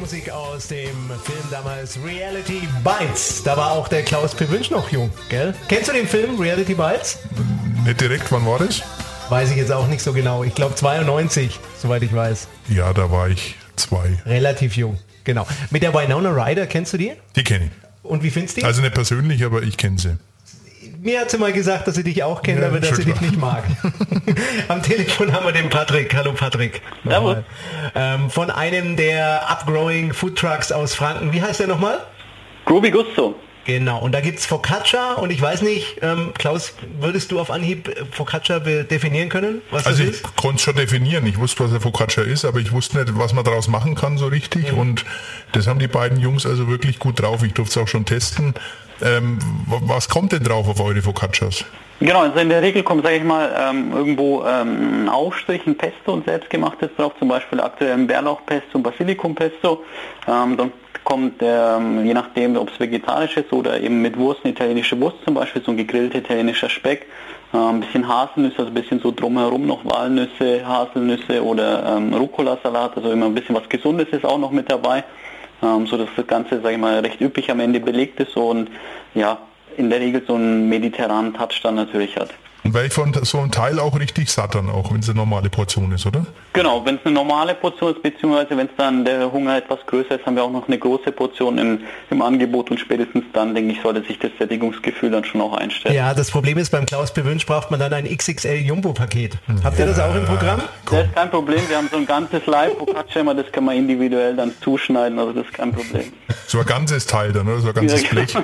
Filmmusik 0.01 0.31
aus 0.31 0.69
dem 0.69 1.11
Film 1.25 1.45
damals 1.51 1.99
Reality 2.03 2.63
Bites. 2.83 3.43
Da 3.43 3.55
war 3.55 3.73
auch 3.73 3.87
der 3.87 4.03
Klaus 4.03 4.35
P. 4.35 4.49
Wünsch 4.49 4.71
noch 4.71 4.91
jung, 4.91 5.11
gell? 5.29 5.55
Kennst 5.69 5.91
du 5.91 5.93
den 5.93 6.09
Film 6.09 6.41
Reality 6.41 6.75
Bites? 6.75 7.19
Nicht 7.85 8.01
direkt, 8.01 8.33
wann 8.33 8.47
war 8.47 8.59
das? 8.61 8.81
Weiß 9.29 9.51
ich 9.51 9.59
jetzt 9.59 9.71
auch 9.71 9.87
nicht 9.89 10.01
so 10.01 10.15
genau. 10.15 10.43
Ich 10.43 10.55
glaube 10.55 10.75
92, 10.75 11.61
soweit 11.77 12.03
ich 12.03 12.15
weiß. 12.15 12.49
Ja, 12.71 12.95
da 12.95 13.11
war 13.11 13.29
ich 13.29 13.57
zwei. 13.77 14.19
Relativ 14.25 14.75
jung, 14.75 14.99
genau. 15.25 15.47
Mit 15.71 15.83
der 15.83 15.93
Winona 15.93 16.31
Ryder, 16.31 16.67
kennst 16.67 16.95
du 16.95 16.97
die? 16.97 17.13
Die 17.37 17.45
kenne 17.45 17.67
ich. 17.67 17.71
Und 18.03 18.23
wie 18.23 18.31
findest 18.31 18.57
du 18.57 18.61
die? 18.63 18.67
Also 18.67 18.81
nicht 18.81 18.95
persönlich, 18.95 19.45
aber 19.45 19.63
ich 19.63 19.77
kenne 19.77 19.99
sie 19.99 20.17
mir 21.03 21.21
hat 21.21 21.31
sie 21.31 21.39
mal 21.39 21.53
gesagt, 21.53 21.87
dass 21.87 21.95
sie 21.95 22.05
dich 22.05 22.23
auch 22.23 22.43
kennt, 22.43 22.61
ja, 22.61 22.69
aber 22.69 22.81
dass 22.81 22.97
sie 22.97 23.05
dich 23.05 23.21
nicht 23.21 23.37
mag. 23.39 23.65
Am 24.69 24.83
Telefon 24.83 25.33
haben 25.33 25.47
wir 25.47 25.53
den 25.53 25.71
Patrick. 25.71 26.15
Hallo 26.15 26.33
Patrick. 26.33 26.83
Ähm, 27.95 28.31
von 28.31 28.51
einem 28.51 28.97
der 28.97 29.49
Upgrowing 29.51 30.13
Food 30.13 30.37
Trucks 30.39 30.73
aus 30.73 30.95
Franken. 30.95 31.33
Wie 31.33 31.43
heißt 31.43 31.61
der 31.61 31.67
nochmal? 31.67 32.01
Groovy 32.67 32.91
Gusto. 32.91 33.35
Genau, 33.67 34.01
und 34.01 34.13
da 34.13 34.21
gibt 34.21 34.39
es 34.39 34.47
Focaccia 34.47 35.15
und 35.15 35.31
ich 35.31 35.41
weiß 35.41 35.63
nicht, 35.63 35.99
ähm, 36.01 36.33
Klaus, 36.37 36.73
würdest 36.99 37.31
du 37.31 37.39
auf 37.39 37.51
Anhieb 37.51 37.95
Focaccia 38.11 38.59
definieren 38.59 39.29
können? 39.29 39.61
also 39.71 40.03
ich 40.03 40.23
konnte 40.35 40.57
es 40.57 40.63
schon 40.63 40.77
definieren, 40.77 41.27
ich 41.27 41.39
wusste, 41.39 41.65
was 41.65 41.71
der 41.71 41.81
Focaccia 41.81 42.23
ist, 42.23 42.47
aber 42.47 42.59
ich 42.59 42.73
wusste 42.73 42.99
nicht, 42.99 43.17
was 43.19 43.35
man 43.35 43.45
daraus 43.45 43.69
machen 43.69 43.95
kann 43.95 44.17
so 44.17 44.27
richtig 44.27 44.73
mhm. 44.73 44.79
und 44.79 45.05
das 45.53 45.67
haben 45.67 45.79
die 45.79 45.89
beiden 45.89 46.19
Jungs 46.19 46.47
also 46.47 46.69
wirklich 46.69 46.99
gut 46.99 47.21
drauf. 47.21 47.43
Ich 47.43 47.53
durfte 47.53 47.79
es 47.79 47.85
auch 47.85 47.89
schon 47.89 48.07
testen. 48.07 48.55
Ähm, 49.03 49.39
was 49.67 50.09
kommt 50.09 50.33
denn 50.33 50.43
drauf 50.43 50.69
auf 50.69 50.81
eure 50.81 51.01
Focaccias? 51.03 51.65
Genau, 52.01 52.21
also 52.21 52.39
in 52.39 52.49
der 52.49 52.63
Regel 52.63 52.83
kommt, 52.83 53.05
sage 53.05 53.17
ich 53.17 53.25
mal, 53.25 53.51
ähm, 53.59 53.93
irgendwo 53.93 54.43
ähm, 54.45 55.05
ein 55.05 55.09
Aufstrich, 55.11 55.67
ein 55.67 55.77
Pesto 55.77 56.15
und 56.15 56.25
selbstgemachtes 56.25 56.89
drauf, 56.97 57.13
zum 57.19 57.29
Beispiel 57.29 57.61
aktuell 57.61 57.93
ein 57.93 58.07
Bärlauchpesto, 58.07 58.79
Basilikumpesto. 58.79 59.85
Ähm, 60.27 60.57
dann 60.57 60.73
kommt, 61.05 61.35
ähm, 61.43 62.07
je 62.07 62.15
nachdem, 62.15 62.57
ob 62.57 62.71
es 62.71 62.81
vegetarisch 62.81 63.37
ist 63.37 63.53
oder 63.53 63.79
eben 63.79 64.01
mit 64.01 64.17
Wurst, 64.17 64.41
eine 64.45 64.55
italienische 64.55 64.99
Wurst 64.99 65.19
zum 65.27 65.35
Beispiel, 65.35 65.63
so 65.63 65.73
ein 65.73 65.77
gegrillter 65.77 66.19
italienischer 66.19 66.71
Speck, 66.71 67.07
äh, 67.53 67.59
ein 67.59 67.81
bisschen 67.81 68.09
Haselnüsse, 68.09 68.61
also 68.61 68.71
ein 68.71 68.75
bisschen 68.75 69.01
so 69.01 69.13
drumherum 69.13 69.67
noch 69.67 69.85
Walnüsse, 69.85 70.67
Haselnüsse 70.67 71.45
oder 71.45 71.97
ähm, 71.97 72.15
Rucola-Salat, 72.15 72.97
also 72.97 73.11
immer 73.11 73.27
ein 73.27 73.35
bisschen 73.35 73.55
was 73.55 73.69
Gesundes 73.69 74.09
ist 74.11 74.25
auch 74.25 74.39
noch 74.39 74.53
mit 74.53 74.71
dabei 74.71 75.05
ähm, 75.63 75.87
so 75.87 75.97
dass 75.97 76.09
das 76.17 76.27
Ganze, 76.27 76.61
sage 76.61 76.75
ich 76.75 76.81
mal, 76.81 76.99
recht 77.01 77.21
üppig 77.21 77.51
am 77.51 77.61
Ende 77.61 77.81
belegt 77.81 78.21
ist 78.21 78.37
und 78.37 78.71
ja, 79.15 79.39
in 79.77 79.91
der 79.91 80.01
Regel 80.01 80.23
so 80.27 80.35
einen 80.35 80.69
mediterranen 80.69 81.35
Touch 81.35 81.61
dann 81.63 81.77
natürlich 81.77 82.17
hat. 82.17 82.31
Und 82.63 82.75
weil 82.75 82.87
ich 82.87 82.93
von 82.93 83.13
so 83.23 83.39
einem 83.39 83.51
Teil 83.51 83.79
auch 83.79 83.99
richtig 83.99 84.31
satt 84.31 84.55
dann 84.55 84.69
auch, 84.69 84.93
wenn 84.93 85.01
es 85.01 85.09
eine 85.09 85.17
normale 85.17 85.49
Portion 85.49 85.93
ist, 85.93 86.07
oder? 86.07 86.27
Genau, 86.53 86.85
wenn 86.85 86.97
es 86.97 87.01
eine 87.05 87.15
normale 87.15 87.55
Portion 87.55 87.95
ist, 87.95 88.03
beziehungsweise 88.03 88.57
wenn 88.57 88.67
es 88.67 88.73
dann 88.77 89.05
der 89.05 89.33
Hunger 89.33 89.57
etwas 89.57 89.79
größer 89.87 90.17
ist, 90.17 90.27
haben 90.27 90.37
wir 90.37 90.45
auch 90.45 90.51
noch 90.51 90.67
eine 90.67 90.79
große 90.79 91.13
Portion 91.13 91.59
im, 91.59 91.81
im 92.11 92.23
Angebot 92.23 92.71
und 92.71 92.79
spätestens 92.79 93.25
dann, 93.33 93.55
denke 93.55 93.73
ich, 93.73 93.81
sollte 93.81 94.03
sich 94.03 94.19
das 94.19 94.31
Sättigungsgefühl 94.39 95.11
dann 95.11 95.25
schon 95.25 95.41
auch 95.41 95.55
einstellen. 95.55 95.95
Ja, 95.95 96.13
das 96.13 96.31
Problem 96.31 96.59
ist, 96.59 96.71
beim 96.71 96.87
Klaus 96.87 97.15
Bewünsch 97.15 97.47
braucht 97.47 97.71
man 97.71 97.81
dann 97.81 97.95
ein 97.95 98.05
XXL 98.05 98.57
Jumbo-Paket. 98.57 99.39
Habt 99.65 99.79
ihr 99.79 99.87
das 99.87 99.99
auch 99.99 100.15
im 100.15 100.25
Programm? 100.25 100.61
Das 100.91 101.07
ist 101.07 101.15
kein 101.15 101.31
Problem, 101.31 101.61
wir 101.69 101.77
haben 101.77 101.89
so 101.91 101.97
ein 101.97 102.07
ganzes 102.07 102.45
Live-Focaccia, 102.47 103.35
das 103.35 103.51
kann 103.53 103.65
man 103.65 103.77
individuell 103.77 104.37
dann 104.37 104.53
zuschneiden, 104.61 105.19
also 105.19 105.33
das 105.33 105.47
ist 105.47 105.55
kein 105.55 105.73
Problem. 105.73 106.13
So 106.47 106.59
ein 106.59 106.67
ganzes 106.67 107.07
Teil 107.07 107.33
dann, 107.33 107.49
oder? 107.49 107.61
So 107.61 107.69
ein 107.69 107.75
ganzes 107.75 108.03
ja, 108.03 108.09
Blech. 108.11 108.35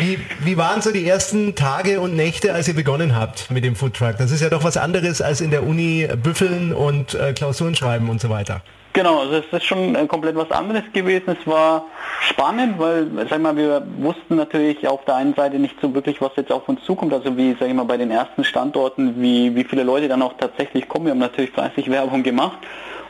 wie, 0.00 0.18
wie 0.40 0.56
waren 0.56 0.82
so 0.82 0.92
die 0.92 1.06
ersten 1.06 1.54
Tage 1.54 2.00
und 2.00 2.14
Nächte, 2.14 2.52
als 2.60 2.68
ihr 2.68 2.74
begonnen 2.74 3.16
habt 3.16 3.50
mit 3.50 3.64
dem 3.64 3.74
Foodtruck? 3.74 4.18
Das 4.18 4.30
ist 4.30 4.42
ja 4.42 4.50
doch 4.50 4.62
was 4.62 4.76
anderes 4.76 5.22
als 5.22 5.40
in 5.40 5.50
der 5.50 5.66
Uni 5.66 6.06
büffeln 6.22 6.74
und 6.74 7.14
äh, 7.14 7.32
Klausuren 7.32 7.74
schreiben 7.74 8.10
und 8.10 8.20
so 8.20 8.28
weiter. 8.28 8.60
Genau, 8.92 9.20
also 9.20 9.36
es 9.36 9.46
ist 9.50 9.64
schon 9.64 9.94
äh, 9.94 10.06
komplett 10.06 10.36
was 10.36 10.50
anderes 10.50 10.82
gewesen. 10.92 11.38
Es 11.40 11.46
war 11.46 11.86
spannend, 12.20 12.78
weil, 12.78 13.06
sag 13.30 13.40
mal, 13.40 13.56
wir 13.56 13.82
wussten 13.96 14.36
natürlich 14.36 14.86
auf 14.86 15.06
der 15.06 15.14
einen 15.14 15.32
Seite 15.32 15.58
nicht 15.58 15.76
so 15.80 15.94
wirklich, 15.94 16.20
was 16.20 16.32
jetzt 16.36 16.52
auf 16.52 16.68
uns 16.68 16.84
zukommt. 16.84 17.14
Also 17.14 17.34
wie, 17.34 17.56
sag 17.58 17.66
ich 17.66 17.72
mal, 17.72 17.86
bei 17.86 17.96
den 17.96 18.10
ersten 18.10 18.44
Standorten, 18.44 19.22
wie, 19.22 19.56
wie 19.56 19.64
viele 19.64 19.82
Leute 19.82 20.08
dann 20.08 20.20
auch 20.20 20.34
tatsächlich 20.36 20.86
kommen. 20.86 21.06
Wir 21.06 21.12
haben 21.12 21.18
natürlich 21.18 21.52
fleißig 21.52 21.90
Werbung 21.90 22.22
gemacht 22.22 22.58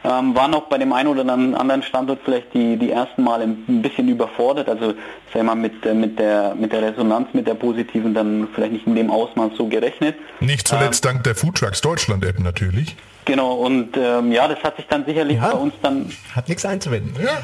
ähm, 0.04 0.34
waren 0.34 0.54
auch 0.54 0.64
bei 0.64 0.78
dem 0.78 0.92
einen 0.92 1.08
oder 1.08 1.30
anderen 1.32 1.82
Standort 1.82 2.20
vielleicht 2.24 2.54
die, 2.54 2.76
die 2.76 2.90
ersten 2.90 3.22
Male 3.22 3.44
ein 3.44 3.82
bisschen 3.82 4.08
überfordert. 4.08 4.68
Also 4.68 4.94
sag 5.32 5.42
mal, 5.42 5.54
mit, 5.54 5.84
äh, 5.84 5.94
mit, 5.94 6.18
der, 6.18 6.54
mit 6.54 6.72
der 6.72 6.82
Resonanz, 6.82 7.28
mit 7.32 7.46
der 7.46 7.54
positiven 7.54 8.14
dann 8.14 8.48
vielleicht 8.54 8.72
nicht 8.72 8.86
in 8.86 8.94
dem 8.94 9.10
Ausmaß 9.10 9.52
so 9.56 9.66
gerechnet. 9.66 10.16
Nicht 10.40 10.66
zuletzt 10.66 11.04
ähm, 11.04 11.12
dank 11.12 11.24
der 11.24 11.34
Foodtrucks 11.34 11.80
Deutschland 11.80 12.24
App 12.24 12.38
natürlich. 12.38 12.96
Genau, 13.26 13.54
und 13.54 13.96
ähm, 13.96 14.32
ja, 14.32 14.48
das 14.48 14.62
hat 14.62 14.76
sich 14.76 14.86
dann 14.86 15.04
sicherlich 15.04 15.36
ja, 15.36 15.50
bei 15.50 15.58
uns 15.58 15.74
dann... 15.82 16.10
Hat 16.34 16.48
nichts 16.48 16.64
einzuwenden. 16.64 17.14
Ja. 17.22 17.38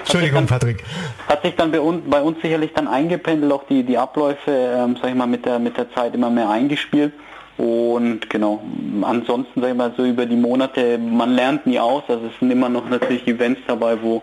Entschuldigung, 0.00 0.40
dann, 0.40 0.46
Patrick. 0.46 0.84
Hat 1.26 1.42
sich 1.42 1.56
dann 1.56 1.72
bei 1.72 1.80
uns, 1.80 2.02
bei 2.08 2.20
uns 2.20 2.40
sicherlich 2.42 2.72
dann 2.74 2.86
eingependelt, 2.86 3.52
auch 3.52 3.64
die, 3.68 3.82
die 3.82 3.98
Abläufe, 3.98 4.50
ähm, 4.50 4.96
sag 5.00 5.10
ich 5.10 5.16
mal, 5.16 5.26
mit 5.26 5.46
der, 5.46 5.58
mit 5.58 5.76
der 5.76 5.92
Zeit 5.94 6.14
immer 6.14 6.30
mehr 6.30 6.48
eingespielt. 6.48 7.12
Und 7.56 8.28
genau, 8.30 8.62
ansonsten 9.02 9.60
sage 9.60 9.72
ich 9.72 9.78
mal 9.78 9.92
so 9.96 10.04
über 10.04 10.26
die 10.26 10.36
Monate, 10.36 10.98
man 10.98 11.34
lernt 11.34 11.66
nie 11.66 11.78
aus, 11.78 12.02
also 12.08 12.26
es 12.26 12.38
sind 12.40 12.50
immer 12.50 12.68
noch 12.68 12.88
natürlich 12.88 13.26
Events 13.28 13.60
dabei, 13.68 13.96
wo, 14.02 14.22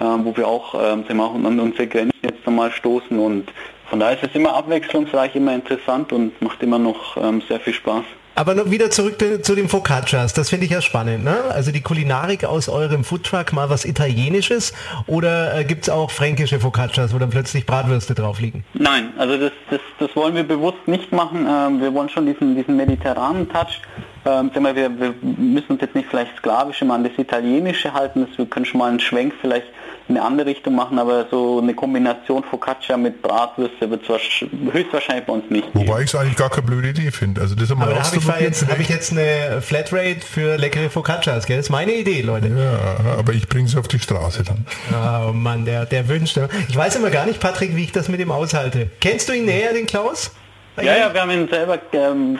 äh, 0.00 0.04
wo 0.04 0.34
wir 0.34 0.48
auch, 0.48 0.74
äh, 0.74 0.78
sagen 0.78 1.16
wir, 1.16 1.30
an 1.30 1.60
unsere 1.60 1.86
Grenzen 1.86 2.18
jetzt 2.22 2.46
einmal 2.46 2.70
stoßen 2.72 3.18
und 3.18 3.52
von 3.90 4.00
daher 4.00 4.16
ist 4.16 4.30
es 4.30 4.34
immer 4.34 4.54
abwechslungsreich, 4.54 5.34
immer 5.34 5.54
interessant 5.54 6.12
und 6.12 6.40
macht 6.40 6.62
immer 6.62 6.78
noch 6.78 7.16
ähm, 7.16 7.42
sehr 7.48 7.60
viel 7.60 7.74
Spaß. 7.74 8.04
Aber 8.34 8.54
noch 8.54 8.70
wieder 8.70 8.90
zurück 8.90 9.16
zu 9.42 9.54
den 9.54 9.68
Focaccias. 9.68 10.32
Das 10.32 10.48
finde 10.48 10.64
ich 10.64 10.72
ja 10.72 10.80
spannend. 10.80 11.24
Ne? 11.24 11.36
Also 11.50 11.72
die 11.72 11.80
Kulinarik 11.80 12.44
aus 12.44 12.68
eurem 12.68 13.04
Foodtruck, 13.04 13.52
mal 13.52 13.68
was 13.68 13.84
Italienisches 13.84 14.72
oder 15.06 15.58
äh, 15.58 15.64
gibt 15.64 15.84
es 15.84 15.90
auch 15.90 16.10
fränkische 16.10 16.60
Focaccias, 16.60 17.12
wo 17.12 17.18
dann 17.18 17.30
plötzlich 17.30 17.66
Bratwürste 17.66 18.14
drauf 18.14 18.40
liegen? 18.40 18.64
Nein, 18.74 19.12
also 19.18 19.36
das, 19.36 19.52
das, 19.70 19.80
das 19.98 20.16
wollen 20.16 20.34
wir 20.34 20.44
bewusst 20.44 20.86
nicht 20.86 21.12
machen. 21.12 21.46
Ähm, 21.48 21.80
wir 21.80 21.92
wollen 21.92 22.08
schon 22.08 22.26
diesen, 22.26 22.56
diesen 22.56 22.76
mediterranen 22.76 23.48
Touch. 23.48 23.82
Ähm, 24.24 24.50
wir, 24.54 24.74
wir 24.74 25.14
müssen 25.22 25.72
uns 25.72 25.80
jetzt 25.80 25.94
nicht 25.94 26.08
vielleicht 26.08 26.36
sklavisch 26.38 26.82
immer 26.82 26.94
an 26.94 27.04
das 27.04 27.12
Italienische 27.18 27.92
halten. 27.92 28.26
wir 28.36 28.46
können 28.46 28.64
schon 28.64 28.78
mal 28.78 28.88
einen 28.88 29.00
Schwenk 29.00 29.34
vielleicht 29.40 29.66
eine 30.10 30.22
andere 30.22 30.48
Richtung 30.48 30.74
machen, 30.74 30.98
aber 30.98 31.26
so 31.30 31.60
eine 31.60 31.74
Kombination 31.74 32.44
Focaccia 32.44 32.96
mit 32.96 33.22
Bratwürste 33.22 33.90
wird 33.90 34.02
es 34.08 34.46
höchstwahrscheinlich 34.72 35.24
bei 35.24 35.32
uns 35.32 35.50
nicht. 35.50 35.68
Wobei 35.72 36.02
ich 36.02 36.06
es 36.06 36.14
eigentlich 36.14 36.36
gar 36.36 36.50
keine 36.50 36.66
blöde 36.66 36.88
Idee 36.88 37.10
finde. 37.10 37.40
Also 37.40 37.54
das 37.54 37.70
aber 37.70 37.86
da 37.86 38.02
habe 38.02 38.16
ich, 38.16 38.40
jetzt, 38.40 38.68
hab 38.68 38.78
ich 38.78 38.88
jetzt 38.88 39.12
eine 39.12 39.62
Flatrate 39.62 40.20
für 40.20 40.56
leckere 40.56 40.90
Focaccias, 40.90 41.46
gell? 41.46 41.56
Das 41.56 41.66
ist 41.66 41.70
meine 41.70 41.92
Idee, 41.92 42.22
Leute. 42.22 42.48
Ja, 42.48 43.18
aber 43.18 43.32
ich 43.32 43.48
bringe 43.48 43.68
sie 43.68 43.78
auf 43.78 43.88
die 43.88 43.98
Straße 43.98 44.42
dann. 44.44 44.66
Oh 44.92 45.32
Mann, 45.32 45.64
der, 45.64 45.86
der 45.86 46.08
wünscht. 46.08 46.38
Ich 46.68 46.76
weiß 46.76 46.96
immer 46.96 47.10
gar 47.10 47.26
nicht, 47.26 47.40
Patrick, 47.40 47.76
wie 47.76 47.84
ich 47.84 47.92
das 47.92 48.08
mit 48.08 48.20
ihm 48.20 48.30
aushalte. 48.30 48.90
Kennst 49.00 49.28
du 49.28 49.32
ihn 49.32 49.44
näher, 49.44 49.72
den 49.72 49.86
Klaus? 49.86 50.32
Ja, 50.76 50.96
ja, 50.96 51.12
wir 51.12 51.20
haben 51.20 51.30
ihn 51.30 51.48
selber, 51.48 51.78
ähm, 51.92 52.38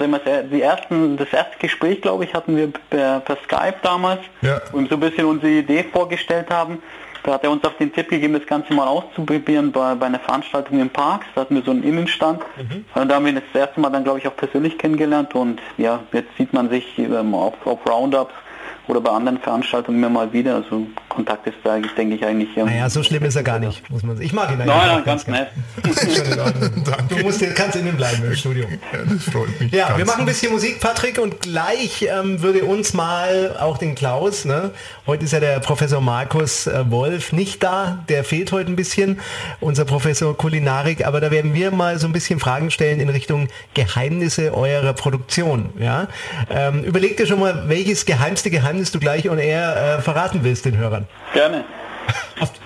die 0.52 0.62
ersten, 0.62 1.16
das 1.16 1.32
erste 1.32 1.58
Gespräch, 1.58 2.00
glaube 2.00 2.24
ich, 2.24 2.32
hatten 2.32 2.56
wir 2.56 2.72
per, 2.88 3.20
per 3.20 3.36
Skype 3.44 3.76
damals, 3.82 4.20
ja. 4.40 4.60
wo 4.72 4.78
ihm 4.78 4.86
so 4.86 4.94
ein 4.94 5.00
bisschen 5.00 5.26
unsere 5.26 5.52
Idee 5.52 5.84
vorgestellt 5.84 6.48
haben. 6.50 6.82
Da 7.22 7.34
hat 7.34 7.44
er 7.44 7.50
uns 7.50 7.64
auf 7.64 7.76
den 7.76 7.92
Tipp 7.92 8.08
gegeben, 8.08 8.34
das 8.34 8.46
Ganze 8.46 8.72
mal 8.72 8.86
auszuprobieren 8.86 9.72
bei, 9.72 9.94
bei 9.94 10.06
einer 10.06 10.20
Veranstaltung 10.20 10.80
im 10.80 10.90
Park. 10.90 11.24
Da 11.34 11.42
hatten 11.42 11.54
wir 11.54 11.62
so 11.62 11.70
einen 11.70 11.82
Innenstand. 11.82 12.40
Mhm. 12.56 12.84
Und 12.94 13.08
da 13.08 13.16
haben 13.16 13.26
wir 13.26 13.32
das 13.32 13.42
erste 13.52 13.80
Mal 13.80 13.90
dann, 13.90 14.04
glaube 14.04 14.18
ich, 14.18 14.28
auch 14.28 14.36
persönlich 14.36 14.78
kennengelernt. 14.78 15.34
Und 15.34 15.60
ja, 15.76 16.00
jetzt 16.12 16.36
sieht 16.38 16.52
man 16.52 16.70
sich 16.70 16.98
ähm, 16.98 17.34
auf, 17.34 17.54
auf 17.66 17.78
Roundups 17.88 18.34
oder 18.88 19.00
bei 19.00 19.10
anderen 19.10 19.38
Veranstaltungen 19.38 19.98
immer 19.98 20.10
mal 20.10 20.32
wieder. 20.32 20.56
Also 20.56 20.86
Kontakt 21.10 21.46
ist 21.46 21.56
da, 21.62 21.76
denke 21.78 22.14
ich, 22.14 22.24
eigentlich. 22.24 22.48
Ja, 22.56 22.64
naja, 22.64 22.88
so 22.88 23.02
schlimm 23.02 23.24
ist 23.24 23.36
er 23.36 23.42
gar 23.42 23.58
nicht, 23.58 23.90
muss 23.90 24.02
man 24.02 24.18
Ich 24.22 24.32
mag 24.32 24.50
ihn 24.50 24.60
eigentlich. 24.60 24.66
Nein, 24.66 24.88
nein, 24.88 25.04
ganz, 25.04 25.26
ganz 25.26 25.38
nett. 25.38 25.48
du 27.08 27.16
musst, 27.18 27.44
kannst 27.54 27.76
innen 27.76 27.96
bleiben 27.96 28.24
im 28.24 28.34
Studio. 28.34 28.66
Ja, 28.92 29.00
das 29.04 29.24
freut 29.24 29.60
mich. 29.60 29.72
Ja, 29.72 29.98
wir 29.98 30.06
machen 30.06 30.20
ein 30.20 30.26
bisschen 30.26 30.52
Musik, 30.52 30.80
Patrick, 30.80 31.18
und 31.18 31.40
gleich 31.40 32.08
ähm, 32.10 32.40
würde 32.40 32.64
uns 32.64 32.94
mal 32.94 33.56
auch 33.60 33.76
den 33.76 33.94
Klaus, 33.94 34.46
ne? 34.46 34.70
heute 35.10 35.24
ist 35.24 35.32
ja 35.32 35.40
der 35.40 35.58
Professor 35.58 36.00
Markus 36.00 36.68
äh, 36.68 36.88
Wolf 36.88 37.32
nicht 37.32 37.64
da, 37.64 38.04
der 38.08 38.22
fehlt 38.22 38.52
heute 38.52 38.70
ein 38.70 38.76
bisschen, 38.76 39.18
unser 39.58 39.84
Professor 39.84 40.36
Kulinarik, 40.36 41.04
aber 41.04 41.20
da 41.20 41.32
werden 41.32 41.52
wir 41.52 41.72
mal 41.72 41.98
so 41.98 42.06
ein 42.06 42.12
bisschen 42.12 42.38
Fragen 42.38 42.70
stellen 42.70 43.00
in 43.00 43.08
Richtung 43.08 43.48
Geheimnisse 43.74 44.56
eurer 44.56 44.92
Produktion. 44.92 45.70
Ja? 45.80 46.06
Ähm, 46.48 46.84
überleg 46.84 47.16
dir 47.16 47.26
schon 47.26 47.40
mal, 47.40 47.68
welches 47.68 48.06
geheimste 48.06 48.50
Geheimnis 48.50 48.92
du 48.92 49.00
gleich 49.00 49.28
on 49.28 49.40
air 49.40 49.98
äh, 49.98 50.00
verraten 50.00 50.44
willst 50.44 50.64
den 50.64 50.76
Hörern. 50.76 50.99
Gerne. 51.32 51.64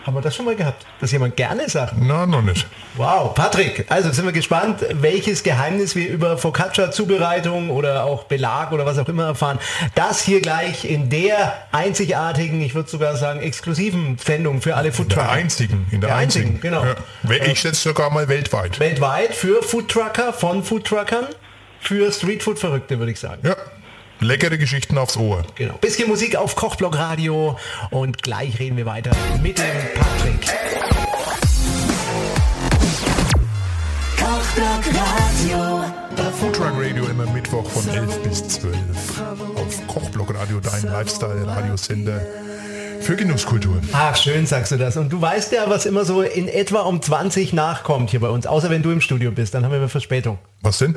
Haben 0.06 0.16
wir 0.16 0.20
das 0.20 0.36
schon 0.36 0.44
mal 0.44 0.54
gehabt, 0.54 0.84
dass 1.00 1.10
jemand 1.12 1.36
gerne 1.36 1.68
sagt? 1.68 1.94
Na, 1.98 2.26
noch 2.26 2.42
nicht. 2.42 2.66
Wow, 2.96 3.34
Patrick, 3.34 3.86
also 3.88 4.10
sind 4.12 4.24
wir 4.24 4.32
gespannt, 4.32 4.84
welches 4.92 5.42
Geheimnis 5.42 5.96
wir 5.96 6.08
über 6.08 6.38
Focaccia-Zubereitung 6.38 7.70
oder 7.70 8.04
auch 8.04 8.24
Belag 8.24 8.72
oder 8.72 8.86
was 8.86 8.98
auch 8.98 9.08
immer 9.08 9.24
erfahren. 9.26 9.58
Das 9.94 10.22
hier 10.22 10.40
gleich 10.40 10.84
in 10.84 11.10
der 11.10 11.54
einzigartigen, 11.72 12.60
ich 12.60 12.74
würde 12.74 12.88
sogar 12.88 13.16
sagen, 13.16 13.40
exklusiven 13.40 14.18
Sendung 14.18 14.60
für 14.60 14.76
alle 14.76 14.92
Foodtrucker. 14.92 15.22
In 15.22 15.28
der 15.28 15.36
einzigen, 15.36 15.86
in 15.90 16.00
der, 16.00 16.10
der 16.10 16.18
einzigen. 16.18 16.46
einzigen. 16.46 16.60
genau. 16.60 16.84
Ja. 16.84 17.46
Ich 17.46 17.60
schätze 17.60 17.88
sogar 17.88 18.10
mal 18.10 18.28
weltweit. 18.28 18.78
Weltweit 18.78 19.34
für 19.34 19.62
Foodtrucker, 19.62 20.32
von 20.32 20.62
Foodtruckern, 20.62 21.26
für 21.80 22.12
Streetfood-Verrückte, 22.12 22.98
würde 22.98 23.12
ich 23.12 23.20
sagen. 23.20 23.40
Ja. 23.46 23.56
Leckere 24.20 24.58
Geschichten 24.58 24.98
aufs 24.98 25.16
Ohr. 25.16 25.44
Genau. 25.54 25.74
Bisschen 25.78 26.08
Musik 26.08 26.36
auf 26.36 26.56
Kochblock 26.56 26.96
Radio 26.96 27.58
und 27.90 28.22
gleich 28.22 28.58
reden 28.58 28.76
wir 28.76 28.86
weiter 28.86 29.10
mit 29.42 29.58
dem 29.58 29.64
Patrick. 29.94 30.54
Kochblock 34.16 34.84
Radio. 34.94 35.84
Foodtruck 36.44 36.72
Radio 36.76 37.04
immer 37.06 37.26
Mittwoch 37.26 37.68
von 37.70 37.88
11 37.88 38.22
bis 38.22 38.48
12 38.48 38.76
auf 39.54 39.86
Kochblock 39.86 40.34
Radio, 40.34 40.58
dein 40.60 40.82
Lifestyle-Radiosender 40.82 42.20
für 43.00 43.16
Genusskultur. 43.16 43.80
Ach, 43.92 44.16
schön 44.16 44.44
sagst 44.44 44.72
du 44.72 44.76
das. 44.76 44.96
Und 44.96 45.12
du 45.12 45.22
weißt 45.22 45.52
ja, 45.52 45.70
was 45.70 45.86
immer 45.86 46.04
so 46.04 46.22
in 46.22 46.48
etwa 46.48 46.80
um 46.80 47.00
20 47.00 47.52
nachkommt 47.52 48.10
hier 48.10 48.20
bei 48.20 48.28
uns, 48.28 48.46
außer 48.46 48.68
wenn 48.68 48.82
du 48.82 48.90
im 48.90 49.00
Studio 49.00 49.30
bist, 49.30 49.54
dann 49.54 49.64
haben 49.64 49.72
wir 49.72 49.88
Verspätung. 49.88 50.38
Was 50.60 50.78
denn? 50.78 50.96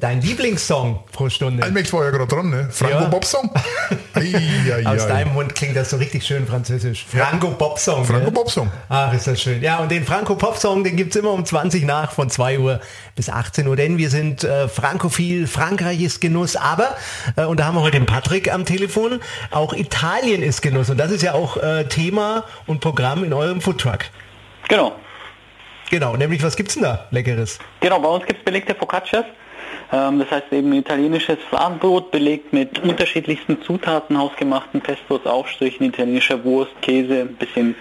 Dein 0.00 0.20
Lieblingssong 0.20 1.04
pro 1.12 1.28
Stunde? 1.28 1.62
Allmächtig 1.62 1.92
war 1.92 2.04
ja 2.04 2.10
gerade 2.10 2.26
dran, 2.26 2.50
ne? 2.50 2.68
Franco 2.70 2.94
ja. 2.94 3.04
Bob 3.04 3.24
Song. 3.24 3.50
Aus 4.84 5.06
deinem 5.06 5.32
Mund 5.34 5.54
klingt 5.54 5.76
das 5.76 5.90
so 5.90 5.96
richtig 5.96 6.24
schön 6.26 6.46
französisch. 6.46 7.04
Franco 7.08 7.48
ja. 7.48 7.54
Bob 7.54 7.78
Song. 7.78 8.04
Franco 8.04 8.26
ne? 8.26 8.32
Bob 8.32 8.50
Song. 8.50 8.70
Ach, 8.88 9.12
ist 9.12 9.26
das 9.26 9.40
schön. 9.40 9.62
Ja, 9.62 9.78
und 9.78 9.90
den 9.90 10.04
Franco 10.04 10.34
Pop 10.34 10.56
Song, 10.56 10.84
den 10.84 10.96
gibt 10.96 11.14
es 11.14 11.20
immer 11.20 11.32
um 11.32 11.44
20 11.44 11.84
nach 11.84 12.12
von 12.12 12.30
2 12.30 12.58
Uhr 12.58 12.80
bis 13.16 13.30
18 13.30 13.66
Uhr, 13.66 13.76
denn 13.76 13.98
wir 13.98 14.10
sind 14.10 14.44
äh, 14.44 14.68
frankophil, 14.68 15.46
Frankreich 15.46 16.00
ist 16.00 16.20
Genuss, 16.20 16.56
aber, 16.56 16.96
äh, 17.36 17.44
und 17.44 17.60
da 17.60 17.66
haben 17.66 17.76
wir 17.76 17.82
heute 17.82 17.98
den 17.98 18.06
Patrick 18.06 18.52
am 18.52 18.64
Telefon, 18.64 19.20
auch 19.50 19.72
Italien 19.72 20.42
ist 20.42 20.62
Genuss 20.62 20.90
und 20.90 20.98
das 20.98 21.10
ist 21.10 21.22
ja 21.22 21.34
auch 21.34 21.56
äh, 21.56 21.84
Thema 21.84 22.44
und 22.66 22.80
Programm 22.80 23.24
in 23.24 23.32
eurem 23.32 23.60
Foodtruck. 23.60 24.00
Genau. 24.68 24.92
Genau, 25.90 26.16
nämlich 26.16 26.42
was 26.42 26.56
gibt's 26.56 26.74
denn 26.74 26.82
da 26.82 27.06
Leckeres? 27.10 27.58
Genau, 27.80 28.00
bei 28.00 28.08
uns 28.08 28.26
gibt 28.26 28.40
es 28.40 28.44
belegte 28.44 28.74
Focaccias. 28.74 29.24
Ähm, 29.92 30.18
das 30.18 30.30
heißt 30.30 30.52
eben 30.52 30.72
italienisches 30.72 31.38
Fladenbrot 31.48 32.10
belegt 32.10 32.52
mit 32.52 32.78
unterschiedlichsten 32.80 33.62
Zutaten, 33.62 34.18
hausgemachten 34.18 34.80
Pestos, 34.80 35.26
Aufstrichen, 35.26 35.86
italienischer 35.86 36.42
Wurst, 36.44 36.72
Käse, 36.82 37.22
ein 37.22 37.36
bisschen 37.36 37.74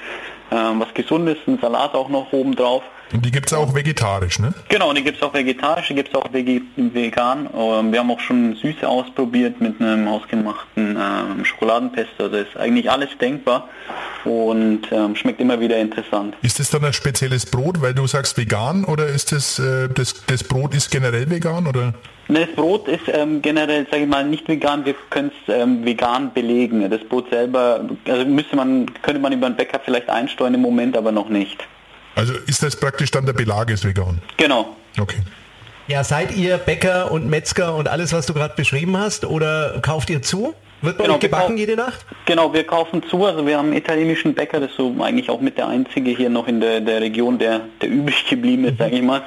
ähm, 0.52 0.80
was 0.80 0.94
Gesundes, 0.94 1.38
ein 1.48 1.60
Salat 1.60 1.94
auch 1.94 2.10
noch 2.10 2.32
oben 2.32 2.56
drauf. 2.56 2.84
Und 3.14 3.24
die 3.24 3.32
gibt 3.32 3.48
es 3.48 3.54
auch 3.54 3.76
vegetarisch, 3.76 4.40
ne? 4.40 4.54
Genau, 4.70 4.92
die 4.92 5.04
gibt 5.04 5.18
es 5.18 5.24
auch 5.24 5.34
vegetarisch, 5.34 5.88
die 5.88 5.96
gibt 5.96 6.10
es 6.10 6.16
auch 6.16 6.34
vegan. 6.34 7.48
Ähm, 7.56 7.92
wir 7.92 8.00
haben 8.00 8.12
auch 8.12 8.20
schon 8.20 8.56
Süße 8.56 8.88
ausprobiert 8.88 9.62
mit 9.62 9.80
einem 9.80 10.10
hausgemachten 10.10 10.98
ähm, 11.00 11.46
Schokoladenpesto. 11.46 12.24
Also 12.24 12.38
ist 12.38 12.58
eigentlich 12.58 12.90
alles 12.90 13.10
denkbar 13.20 13.70
und 14.26 14.82
ähm, 14.92 15.16
schmeckt 15.16 15.40
immer 15.40 15.60
wieder 15.60 15.78
interessant. 15.78 16.36
Ist 16.42 16.60
das 16.60 16.72
dann 16.72 16.84
ein 16.86 16.94
spezielles 16.94 17.46
Brot, 17.46 17.82
weil 17.82 17.94
du 17.94 18.08
sagst 18.08 18.38
vegan 18.38 18.84
oder 18.86 19.06
ist 19.06 19.32
das, 19.32 19.60
äh, 19.60 19.90
das, 19.90 20.26
das 20.26 20.44
Brot 20.44 20.74
ist 20.74 20.90
generell 20.90 21.30
vegan 21.30 21.68
oder? 21.68 21.94
Ne, 22.30 22.48
das 22.48 22.56
Brot 22.56 22.88
ist 22.88 23.04
ähm, 23.10 23.42
generell, 23.42 23.86
sage 23.92 24.04
ich 24.04 24.10
mal, 24.10 24.26
nicht 24.26 24.48
vegan. 24.48 24.86
Wir 24.86 24.96
können 25.10 25.32
es 25.48 25.54
ähm, 25.54 25.86
vegan 25.86 26.34
belegen. 26.34 26.90
Das 26.90 27.04
Brot 27.04 27.30
selber, 27.30 27.88
also 28.08 28.26
müsste 28.26 28.56
man, 28.56 28.92
könnte 29.02 29.20
man 29.20 29.34
über 29.34 29.46
einen 29.46 29.56
Bäcker 29.56 29.80
vielleicht 29.84 30.10
einsteuern 30.10 30.54
im 30.54 30.62
Moment, 30.62 30.98
aber 30.98 31.12
noch 31.12 31.30
nicht. 31.30 31.68
Also 32.16 32.34
ist 32.48 32.64
das 32.64 32.76
praktisch 32.76 33.12
dann 33.12 33.26
der 33.26 33.34
Belag 33.34 33.70
ist 33.70 33.86
vegan? 33.86 34.22
Genau. 34.38 34.76
Okay. 35.00 35.18
Ja, 35.88 36.04
seid 36.04 36.36
ihr 36.36 36.58
Bäcker 36.58 37.12
und 37.12 37.30
Metzger 37.30 37.76
und 37.76 37.88
alles, 37.88 38.14
was 38.14 38.26
du 38.26 38.34
gerade 38.34 38.56
beschrieben 38.56 38.98
hast, 38.98 39.26
oder 39.26 39.80
kauft 39.82 40.10
ihr 40.10 40.22
zu? 40.22 40.54
Wird 40.82 40.98
bei 40.98 41.06
genau, 41.06 41.16
euch 41.16 41.22
gebacken 41.22 41.58
jede 41.58 41.76
Nacht? 41.76 42.06
Genau, 42.26 42.54
wir 42.54 42.66
kaufen 42.66 43.04
zu. 43.10 43.26
Also 43.26 43.46
wir 43.46 43.58
haben 43.58 43.68
einen 43.68 43.78
italienischen 43.78 44.34
Bäcker, 44.34 44.60
das 44.60 44.72
ist 44.72 44.78
so 44.78 44.94
eigentlich 45.02 45.30
auch 45.30 45.40
mit 45.40 45.58
der 45.58 45.68
einzige 45.68 46.12
hier 46.12 46.30
noch 46.30 46.48
in 46.48 46.60
der, 46.60 46.82
der 46.82 47.02
Region, 47.02 47.40
der, 47.40 47.62
der 47.82 47.90
übrig 47.90 48.26
geblieben 48.30 48.66
ist, 48.66 48.74
mhm. 48.74 48.78
sage 48.78 48.96
ich 48.96 49.02
mal, 49.02 49.22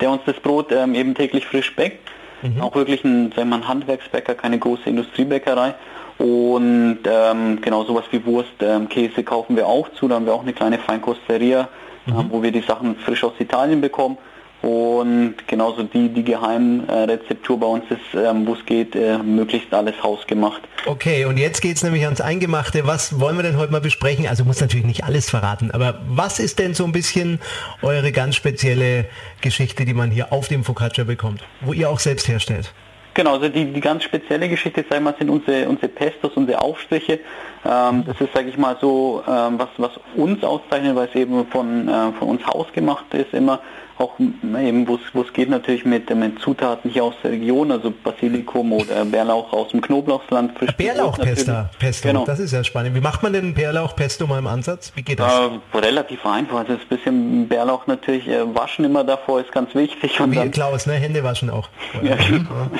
der 0.00 0.10
uns 0.10 0.22
das 0.26 0.36
Brot 0.36 0.72
ähm, 0.72 0.94
eben 0.94 1.14
täglich 1.14 1.46
frisch 1.46 1.74
bäckt. 1.76 2.08
Mhm. 2.42 2.60
Auch 2.60 2.74
wirklich 2.74 3.04
ein, 3.04 3.32
sagen 3.36 3.50
wir, 3.50 3.56
ein 3.56 3.68
Handwerksbäcker, 3.68 4.34
keine 4.34 4.58
große 4.58 4.84
Industriebäckerei. 4.88 5.74
Und 6.18 7.00
ähm, 7.04 7.60
genau 7.60 7.84
sowas 7.84 8.04
wie 8.10 8.24
Wurst, 8.24 8.52
ähm, 8.60 8.88
Käse 8.88 9.22
kaufen 9.22 9.56
wir 9.56 9.66
auch 9.66 9.88
zu. 9.92 10.08
Da 10.08 10.14
haben 10.14 10.26
wir 10.26 10.34
auch 10.34 10.42
eine 10.42 10.52
kleine 10.52 10.78
Feinkosteria, 10.78 11.68
mhm. 12.06 12.12
äh, 12.12 12.24
wo 12.30 12.42
wir 12.42 12.52
die 12.52 12.62
Sachen 12.62 12.96
frisch 12.96 13.24
aus 13.24 13.34
Italien 13.38 13.80
bekommen. 13.80 14.18
Und 14.62 15.34
genauso 15.48 15.82
die, 15.82 16.08
die 16.08 16.22
Geheimrezeptur 16.22 17.58
bei 17.58 17.66
uns 17.66 17.84
ist, 17.90 18.14
ähm, 18.14 18.46
wo 18.46 18.54
es 18.54 18.64
geht, 18.64 18.94
äh, 18.94 19.18
möglichst 19.18 19.74
alles 19.74 20.00
hausgemacht. 20.00 20.62
Okay, 20.86 21.24
und 21.24 21.36
jetzt 21.36 21.62
geht 21.62 21.76
es 21.76 21.82
nämlich 21.82 22.04
ans 22.04 22.20
Eingemachte. 22.20 22.86
Was 22.86 23.18
wollen 23.18 23.36
wir 23.36 23.42
denn 23.42 23.56
heute 23.56 23.72
mal 23.72 23.80
besprechen? 23.80 24.28
Also 24.28 24.44
muss 24.44 24.60
natürlich 24.60 24.86
nicht 24.86 25.02
alles 25.02 25.28
verraten, 25.30 25.72
aber 25.72 26.00
was 26.08 26.38
ist 26.38 26.60
denn 26.60 26.74
so 26.74 26.84
ein 26.84 26.92
bisschen 26.92 27.40
eure 27.82 28.12
ganz 28.12 28.36
spezielle 28.36 29.06
Geschichte, 29.40 29.84
die 29.84 29.94
man 29.94 30.12
hier 30.12 30.32
auf 30.32 30.46
dem 30.46 30.62
Focaccia 30.62 31.02
bekommt, 31.02 31.42
wo 31.62 31.72
ihr 31.72 31.90
auch 31.90 31.98
selbst 31.98 32.28
herstellt? 32.28 32.72
Genau, 33.14 33.34
also 33.34 33.48
die, 33.48 33.64
die 33.72 33.80
ganz 33.80 34.04
spezielle 34.04 34.48
Geschichte, 34.48 34.84
sag 34.88 34.98
ich 34.98 35.04
mal, 35.04 35.14
sind 35.18 35.28
unsere, 35.28 35.68
unsere 35.68 35.88
Pestos, 35.88 36.32
unsere 36.34 36.60
Aufstriche. 36.60 37.18
Ähm, 37.64 38.04
das 38.04 38.20
ist, 38.20 38.34
sage 38.34 38.48
ich 38.48 38.58
mal, 38.58 38.76
so, 38.80 39.22
ähm, 39.26 39.58
was, 39.58 39.68
was 39.78 39.92
uns 40.16 40.42
auszeichnet, 40.42 40.96
weil 40.96 41.08
es 41.08 41.14
eben 41.14 41.46
von, 41.46 41.88
äh, 41.88 42.12
von 42.18 42.28
uns 42.28 42.46
hausgemacht 42.46 43.12
ist 43.14 43.32
immer 43.32 43.60
auch 43.98 44.18
eben, 44.18 44.88
wo 44.88 45.22
es 45.22 45.32
geht 45.32 45.48
natürlich 45.48 45.84
mit, 45.84 46.14
mit 46.14 46.38
Zutaten 46.40 46.90
hier 46.90 47.04
aus 47.04 47.14
der 47.22 47.32
Region, 47.32 47.70
also 47.70 47.90
Basilikum 47.90 48.72
oder 48.72 49.04
Bärlauch 49.04 49.52
aus 49.52 49.68
dem 49.68 49.80
Knoblauchsland. 49.80 50.52
Bärlauchpesto, 50.76 51.52
Pesto, 51.78 52.08
genau. 52.08 52.24
das 52.24 52.40
ist 52.40 52.52
ja 52.52 52.64
spannend. 52.64 52.94
Wie 52.94 53.00
macht 53.00 53.22
man 53.22 53.32
denn 53.32 53.54
Bärlauchpesto 53.54 54.26
mal 54.26 54.38
im 54.38 54.46
Ansatz? 54.46 54.92
Wie 54.94 55.02
geht 55.02 55.20
das? 55.20 55.32
Äh, 55.72 55.78
relativ 55.78 56.24
einfach. 56.26 56.58
Also 56.60 56.72
ein 56.72 56.80
bisschen 56.88 57.48
Bärlauch 57.48 57.86
natürlich 57.86 58.28
äh, 58.28 58.54
waschen 58.54 58.84
immer 58.84 59.04
davor 59.04 59.40
ist 59.40 59.52
ganz 59.52 59.74
wichtig. 59.74 60.20
Und 60.20 60.32
Wie 60.32 60.36
dann, 60.36 60.50
Klaus, 60.50 60.86
ne? 60.86 60.94
Hände 60.94 61.22
waschen 61.22 61.50
auch. 61.50 61.68
Ja, 62.02 62.16
genau. 62.16 62.70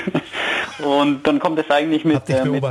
Und 0.82 1.26
dann 1.26 1.38
kommt 1.38 1.58
es 1.58 1.70
eigentlich 1.70 2.04
mit, 2.04 2.28
äh, 2.28 2.44
mit, 2.44 2.62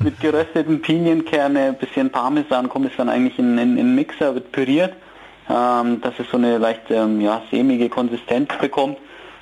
mit 0.00 0.20
gerösteten 0.20 0.80
Pinienkerne, 0.80 1.72
bisschen 1.72 2.10
Parmesan, 2.10 2.68
kommt 2.68 2.90
es 2.90 2.92
dann 2.96 3.08
eigentlich 3.08 3.38
in, 3.38 3.58
in, 3.58 3.78
in 3.78 3.94
Mixer, 3.94 4.34
wird 4.34 4.52
püriert 4.52 4.92
ähm, 5.48 6.00
dass 6.00 6.14
es 6.18 6.28
so 6.30 6.36
eine 6.36 6.58
leicht 6.58 6.90
ähm, 6.90 7.20
ja, 7.20 7.42
sämige 7.50 7.88
Konsistenz 7.88 8.50
bekommt. 8.60 8.98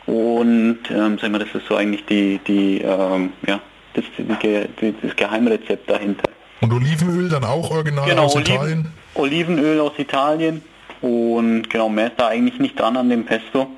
Und 0.06 0.80
ähm, 0.90 1.18
sagen 1.18 1.32
wir, 1.32 1.38
das 1.38 1.54
ist 1.54 1.66
so 1.66 1.76
eigentlich 1.76 2.04
die, 2.06 2.38
die, 2.46 2.80
ähm, 2.82 3.32
ja, 3.46 3.61
das, 3.94 4.04
die, 4.18 4.94
das 5.00 5.16
Geheimrezept 5.16 5.88
dahinter. 5.88 6.25
Und 6.61 6.73
Olivenöl 6.73 7.28
dann 7.28 7.44
auch 7.44 7.70
original 7.70 8.08
genau, 8.08 8.25
aus 8.25 8.37
Oliven, 8.37 8.54
Italien? 8.54 8.92
Olivenöl 9.14 9.80
aus 9.80 9.92
Italien. 9.99 10.62
Und 11.00 11.68
genau, 11.68 11.88
mehr 11.88 12.08
ist 12.08 12.14
da 12.18 12.28
eigentlich 12.28 12.58
nicht 12.58 12.78
dran 12.78 12.96
an 12.96 13.08
dem 13.11 13.25
Pesto. 13.25 13.68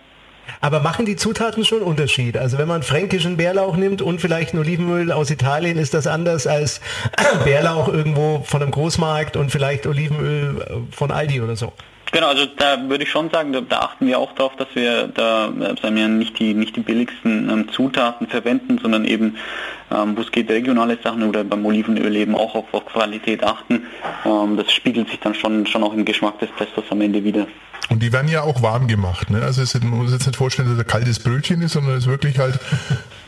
Aber 0.61 0.81
machen 0.81 1.07
die 1.07 1.17
Zutaten 1.17 1.65
schon 1.65 1.83
Unterschied? 1.83 2.37
Also 2.37 2.59
wenn 2.59 2.69
man 2.69 2.83
fränkischen 2.83 3.37
Bärlauch 3.37 3.77
nimmt 3.77 4.03
und 4.03 4.21
vielleicht 4.21 4.55
ein 4.55 4.59
Olivenöl 4.59 5.13
aus 5.13 5.31
Italien, 5.31 5.77
ist 5.77 5.95
das 5.95 6.07
anders 6.07 6.47
als 6.47 6.81
Bärlauch 7.45 7.89
irgendwo 7.89 8.43
von 8.45 8.63
einem 8.63 8.71
Großmarkt 8.71 9.37
und 9.37 9.51
vielleicht 9.51 9.87
Olivenöl 9.87 10.87
von 10.91 11.11
Aldi 11.11 11.41
oder 11.41 11.57
so? 11.57 11.73
Genau, 12.13 12.29
also 12.29 12.47
da 12.47 12.89
würde 12.89 13.05
ich 13.05 13.11
schon 13.11 13.31
sagen, 13.31 13.53
da, 13.53 13.61
da, 13.61 13.81
achten 13.81 14.07
wir 14.07 14.19
auch 14.19 14.33
darauf, 14.35 14.55
dass 14.57 14.69
wir 14.75 15.09
da 15.09 15.49
äh, 15.49 15.75
sagen 15.81 15.97
wir, 15.97 16.09
nicht 16.09 16.39
die 16.39 16.55
nicht 16.55 16.77
die 16.77 16.81
billigsten 16.81 17.51
ähm, 17.51 17.69
Zutaten 17.73 18.29
verwenden, 18.29 18.79
sondern 18.79 19.05
eben, 19.05 19.37
ähm, 19.91 20.17
wo 20.17 20.23
es 20.23 20.31
geht, 20.31 20.49
regionale 20.49 20.99
Sachen 21.03 21.25
oder 21.25 21.45
beim 21.45 21.67
Olivenöl 21.67 22.15
eben 22.17 22.35
auch 22.37 22.55
auf, 22.55 22.73
auf 22.73 22.87
Qualität 22.87 23.43
achten. 23.43 23.87
Ähm, 24.25 24.57
das 24.57 24.73
spiegelt 24.73 25.09
sich 25.09 25.19
dann 25.21 25.35
schon 25.35 25.67
schon 25.67 25.83
auch 25.83 25.93
im 25.93 26.05
Geschmack 26.05 26.39
des 26.39 26.51
Pestos 26.51 26.85
am 26.91 27.01
Ende 27.01 27.25
wieder. 27.25 27.47
Und 27.89 28.03
die 28.03 28.13
werden 28.13 28.29
ja 28.29 28.43
auch 28.43 28.63
warm 28.63 28.89
gemacht. 28.89 29.31
Ne? 29.31 29.43
Also 29.43 29.63
es 29.63 29.75
man 29.75 29.91
muss 29.91 30.13
jetzt 30.13 30.27
nicht 30.27 30.37
vorstellen, 30.37 30.69
dass 30.69 30.79
es 30.79 30.85
ein 30.85 30.89
kaltes 30.89 31.19
Brötchen 31.19 31.63
ist, 31.63 31.73
sondern 31.73 31.95
es 31.95 32.05
ist 32.05 32.11
wirklich 32.11 32.39
halt 32.39 32.59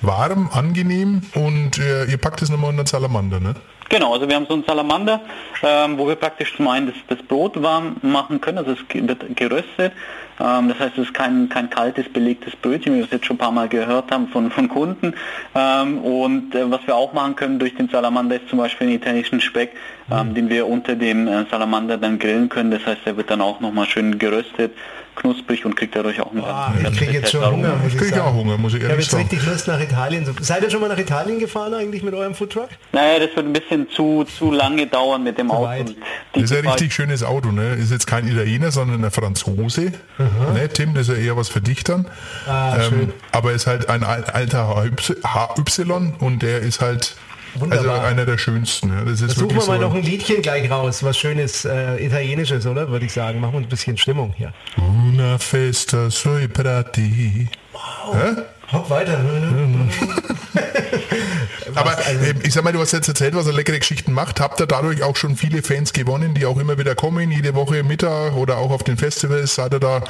warm, 0.02 0.49
angenehm 0.52 1.23
und 1.35 1.78
äh, 1.78 2.05
ihr 2.05 2.19
packt 2.19 2.43
es 2.43 2.50
nochmal 2.50 2.71
in 2.71 2.76
den 2.76 2.87
Salamander. 2.87 3.40
Ne? 3.40 3.55
Genau, 3.88 4.12
also 4.12 4.28
wir 4.28 4.37
haben 4.37 4.47
so 4.47 4.55
einen 4.55 4.64
Salamander, 4.64 5.23
ähm, 5.62 5.97
wo 5.97 6.07
wir 6.07 6.17
praktisch 6.17 6.55
zum 6.57 6.69
einen 6.69 6.88
das, 6.88 6.97
das, 7.09 7.26
Brot 7.26 7.61
warm 7.62 7.97
machen 8.02 8.40
können, 8.40 8.59
also 8.59 8.73
es 8.73 8.78
wird 8.93 9.37
geröstet. 9.37 9.93
Ähm, 10.38 10.69
das 10.69 10.78
heißt, 10.78 10.99
es 10.99 11.07
ist 11.07 11.14
kein, 11.14 11.49
kein 11.49 11.71
kaltes, 11.71 12.07
belegtes 12.12 12.55
Brötchen, 12.57 12.93
wie 12.93 12.99
wir 12.99 13.05
es 13.05 13.11
jetzt 13.11 13.25
schon 13.25 13.37
ein 13.37 13.38
paar 13.38 13.50
Mal 13.50 13.69
gehört 13.69 14.11
haben 14.11 14.28
von, 14.28 14.50
von 14.50 14.69
Kunden. 14.69 15.14
Ähm, 15.55 15.99
und 15.99 16.55
äh, 16.55 16.71
was 16.71 16.87
wir 16.87 16.97
auch 16.97 17.14
machen 17.14 17.35
können 17.35 17.59
durch 17.59 17.75
den 17.76 17.88
Salamander 17.88 18.37
ist 18.37 18.49
zum 18.49 18.59
Beispiel 18.59 18.88
einen 18.88 18.97
italienischen 18.97 19.40
Speck, 19.40 19.73
ähm, 20.11 20.28
mhm. 20.28 20.35
den 20.35 20.49
wir 20.50 20.67
unter 20.67 20.95
dem 20.95 21.26
äh, 21.26 21.47
Salamander 21.50 21.97
dann 21.97 22.19
grillen 22.19 22.50
können. 22.50 22.71
Das 22.71 22.85
heißt, 22.85 23.00
der 23.07 23.17
wird 23.17 23.31
dann 23.31 23.40
auch 23.40 23.61
nochmal 23.61 23.87
schön 23.87 24.19
geröstet 24.19 24.73
knusprig 25.19 25.65
und 25.65 25.77
kriegt 25.77 25.95
dadurch 25.95 26.21
auch 26.21 26.31
einen 26.31 26.43
ah, 26.45 26.73
ganz, 26.83 26.95
Ich 26.95 26.99
kriege 26.99 27.13
jetzt 27.13 27.33
schon 27.33 27.45
Hunger, 27.45 27.77
muss 27.77 27.89
ich, 27.89 27.95
ich 27.95 28.01
kriege 28.01 28.25
auch 28.25 28.33
Hunger, 28.33 28.57
muss 28.57 28.75
ich 28.75 28.83
ehrlich 28.83 29.07
sagen. 29.07 29.27
Ich 29.27 29.29
habe 29.29 29.37
jetzt 29.37 29.45
richtig 29.45 29.53
Lust 29.53 29.69
nach 29.69 29.81
Italien. 29.81 30.35
Seid 30.41 30.63
ihr 30.63 30.71
schon 30.71 30.81
mal 30.81 30.89
nach 30.89 30.99
Italien 30.99 31.39
gefahren 31.39 31.75
eigentlich 31.75 32.03
mit 32.03 32.15
eurem 32.15 32.35
Foodtruck? 32.35 32.69
Naja, 32.93 33.19
das 33.19 33.37
wird 33.37 33.47
ein 33.47 33.53
bisschen 33.53 33.89
zu, 33.91 34.25
zu 34.25 34.51
lange 34.51 34.87
dauern 34.87 35.23
mit 35.23 35.39
dem 35.39 35.51
Auto. 35.51 35.93
Das 36.33 36.43
ist 36.45 36.53
ein 36.53 36.67
richtig 36.67 36.95
schönes 36.95 37.23
Auto, 37.23 37.51
ne? 37.51 37.75
Ist 37.75 37.91
jetzt 37.91 38.07
kein 38.07 38.27
Italiener, 38.27 38.71
sondern 38.71 39.05
ein 39.05 39.11
Franzose. 39.11 39.93
Ne, 40.19 40.69
Tim, 40.73 40.95
das 40.95 41.09
ist 41.09 41.17
ja 41.17 41.23
eher 41.23 41.37
was 41.37 41.49
für 41.49 41.61
dich 41.61 41.85
dann. 41.85 42.07
Ah, 42.47 42.77
ähm, 42.81 43.13
aber 43.33 43.53
ist 43.53 43.67
halt 43.67 43.89
ein 43.89 44.03
alter 44.05 44.83
HY 44.83 46.13
und 46.21 46.43
der 46.43 46.61
ist 46.61 46.81
halt 46.81 47.17
Wunderbar. 47.55 47.95
Also 47.95 48.07
einer 48.07 48.26
der 48.26 48.38
schönsten. 48.38 48.88
Ja. 48.90 49.05
Das 49.05 49.21
ist 49.21 49.37
Suchen 49.37 49.50
wir 49.50 49.67
mal 49.67 49.78
so 49.78 49.88
noch 49.88 49.95
ein 49.95 50.02
Liedchen 50.02 50.43
gleich 50.43 50.71
raus, 50.71 51.02
was 51.02 51.19
schönes 51.19 51.64
äh, 51.64 52.05
Italienisches, 52.05 52.67
oder? 52.67 52.88
Würde 52.88 53.07
ich 53.07 53.12
sagen. 53.12 53.40
Machen 53.40 53.55
wir 53.55 53.61
ein 53.61 53.69
bisschen 53.69 53.97
Stimmung 53.97 54.35
hier. 54.37 54.52
Una 54.76 55.38
festa 55.38 56.11
sui 56.11 56.49
prati. 56.49 57.49
Wow. 57.73 58.14
Ja? 58.14 58.37
Hopp 58.73 58.90
weiter. 58.90 59.19
Aber 61.80 61.97
also, 61.97 62.11
äh, 62.11 62.35
ich 62.42 62.52
sag 62.52 62.64
mal, 62.64 62.73
du 62.73 62.80
hast 62.80 62.92
jetzt 62.92 63.08
erzählt, 63.08 63.35
was 63.35 63.47
er 63.47 63.52
leckere 63.52 63.78
Geschichten 63.78 64.12
macht. 64.12 64.40
Habt 64.40 64.61
ihr 64.61 64.66
dadurch 64.66 65.02
auch 65.02 65.16
schon 65.16 65.37
viele 65.37 65.62
Fans 65.62 65.92
gewonnen, 65.92 66.35
die 66.35 66.47
auch 66.47 66.58
immer 66.58 66.78
wieder 66.78 66.94
kommen, 66.94 67.30
jede 67.30 67.54
Woche 67.54 67.82
Mittag 67.82 68.35
oder 68.35 68.58
auch 68.58 68.70
auf 68.70 68.82
den 68.82 68.97
Festivals? 68.97 69.54
Seid 69.54 69.73
ihr 69.73 69.80
da, 69.80 70.02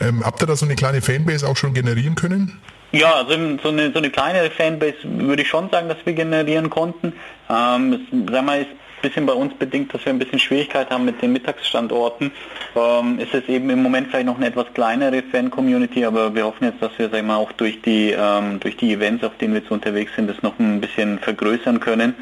ähm, 0.00 0.24
habt 0.24 0.42
ihr 0.42 0.46
da 0.46 0.56
so 0.56 0.64
eine 0.64 0.76
kleine 0.76 1.02
Fanbase 1.02 1.46
auch 1.46 1.56
schon 1.56 1.74
generieren 1.74 2.14
können? 2.14 2.58
Ja, 2.92 3.16
also 3.16 3.32
so 3.62 3.68
eine, 3.68 3.92
so 3.92 3.98
eine 3.98 4.10
kleinere 4.10 4.50
Fanbase 4.50 4.96
würde 5.04 5.42
ich 5.42 5.48
schon 5.48 5.68
sagen, 5.70 5.88
dass 5.88 5.98
wir 6.04 6.14
generieren 6.14 6.70
konnten. 6.70 7.12
Ähm, 7.50 8.06
sag 8.30 8.44
mal, 8.44 8.62
ist 8.62 8.70
bisschen 9.02 9.26
bei 9.26 9.32
uns 9.32 9.54
bedingt, 9.54 9.92
dass 9.94 10.04
wir 10.04 10.12
ein 10.12 10.18
bisschen 10.18 10.38
Schwierigkeit 10.38 10.90
haben 10.90 11.04
mit 11.04 11.20
den 11.22 11.32
Mittagsstandorten. 11.32 12.32
Ähm, 12.76 13.18
ist 13.18 13.34
es 13.34 13.48
eben 13.48 13.70
im 13.70 13.82
Moment 13.82 14.08
vielleicht 14.08 14.26
noch 14.26 14.36
eine 14.36 14.46
etwas 14.46 14.66
kleinere 14.74 15.22
Fan-Community, 15.22 16.04
aber 16.04 16.34
wir 16.34 16.44
hoffen 16.44 16.64
jetzt, 16.64 16.82
dass 16.82 16.92
wir 16.98 17.08
sag 17.10 17.24
mal, 17.24 17.36
auch 17.36 17.52
durch 17.52 17.80
die, 17.82 18.14
ähm, 18.18 18.60
durch 18.60 18.76
die 18.76 18.92
Events, 18.92 19.24
auf 19.24 19.36
denen 19.38 19.54
wir 19.54 19.60
jetzt 19.60 19.70
unterwegs 19.70 20.12
sind, 20.16 20.28
das 20.28 20.42
noch 20.42 20.58
ein 20.58 20.80
bisschen 20.80 21.18
vergrößern 21.18 21.80
können. 21.80 22.14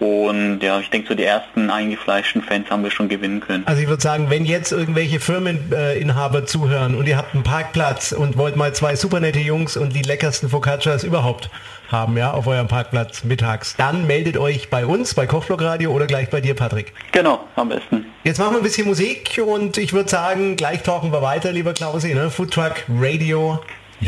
Und 0.00 0.60
ja, 0.60 0.80
ich 0.80 0.90
denke, 0.90 1.08
so 1.08 1.14
die 1.14 1.24
ersten 1.24 1.70
eingefleischten 1.70 2.42
Fans 2.42 2.68
haben 2.68 2.82
wir 2.82 2.90
schon 2.90 3.08
gewinnen 3.08 3.40
können. 3.40 3.62
Also 3.66 3.80
ich 3.80 3.88
würde 3.88 4.02
sagen, 4.02 4.28
wenn 4.28 4.44
jetzt 4.44 4.72
irgendwelche 4.72 5.20
Firmeninhaber 5.20 6.46
zuhören 6.46 6.96
und 6.96 7.06
ihr 7.06 7.16
habt 7.16 7.34
einen 7.34 7.44
Parkplatz 7.44 8.12
und 8.12 8.36
wollt 8.36 8.56
mal 8.56 8.74
zwei 8.74 8.96
super 8.96 9.20
nette 9.20 9.38
Jungs 9.38 9.76
und 9.76 9.94
die 9.94 10.02
leckersten 10.02 10.48
Focaccias 10.48 11.04
überhaupt 11.04 11.48
haben, 11.88 12.16
ja, 12.16 12.32
auf 12.32 12.46
eurem 12.46 12.68
Parkplatz 12.68 13.24
mittags, 13.24 13.76
dann 13.76 14.06
meldet 14.06 14.36
euch 14.36 14.70
bei 14.70 14.86
uns, 14.86 15.14
bei 15.14 15.26
Kochblock 15.26 15.62
Radio 15.62 15.92
oder 15.92 16.06
gleich 16.06 16.30
bei 16.30 16.40
dir, 16.40 16.54
Patrick. 16.54 16.92
Genau, 17.12 17.40
am 17.56 17.68
besten. 17.68 18.06
Jetzt 18.24 18.38
machen 18.38 18.52
wir 18.52 18.58
ein 18.58 18.64
bisschen 18.64 18.86
Musik 18.86 19.40
und 19.44 19.76
ich 19.78 19.92
würde 19.92 20.08
sagen, 20.08 20.56
gleich 20.56 20.82
tauchen 20.82 21.12
wir 21.12 21.22
weiter, 21.22 21.52
lieber 21.52 21.72
Klausi, 21.72 22.14
ne? 22.14 22.30
Foodtruck 22.30 22.84
Radio 22.88 23.60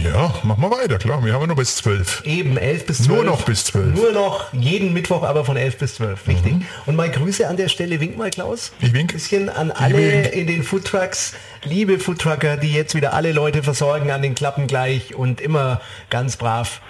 ja, 0.04 0.34
machen 0.42 0.62
wir 0.62 0.70
weiter, 0.70 0.98
klar. 0.98 1.24
Wir 1.24 1.32
haben 1.32 1.42
ja 1.42 1.46
noch 1.46 1.56
bis 1.56 1.76
zwölf. 1.76 2.22
Eben, 2.26 2.56
elf 2.56 2.86
bis 2.86 3.04
zwölf. 3.04 3.08
Nur 3.08 3.24
noch 3.24 3.42
bis 3.42 3.64
zwölf. 3.64 3.94
Nur 3.94 4.12
noch 4.12 4.52
jeden 4.52 4.92
Mittwoch, 4.92 5.22
aber 5.22 5.44
von 5.44 5.56
elf 5.56 5.78
bis 5.78 5.94
zwölf. 5.94 6.26
Richtig. 6.26 6.54
Mhm. 6.54 6.66
Und 6.86 6.96
mal 6.96 7.10
Grüße 7.10 7.46
an 7.48 7.56
der 7.56 7.68
Stelle. 7.68 8.00
Wink 8.00 8.16
mal, 8.18 8.30
Klaus. 8.30 8.72
Ich 8.80 8.92
wink. 8.92 9.10
Ein 9.10 9.14
bisschen 9.14 9.48
an 9.48 9.70
alle 9.70 10.28
in 10.28 10.46
den 10.46 10.62
Foodtrucks. 10.62 11.34
Liebe 11.64 11.98
Foodtrucker, 11.98 12.56
die 12.56 12.72
jetzt 12.72 12.94
wieder 12.94 13.14
alle 13.14 13.32
Leute 13.32 13.62
versorgen 13.62 14.10
an 14.10 14.22
den 14.22 14.34
Klappen 14.34 14.66
gleich 14.66 15.14
und 15.14 15.40
immer 15.40 15.80
ganz 16.10 16.36
brav 16.36 16.80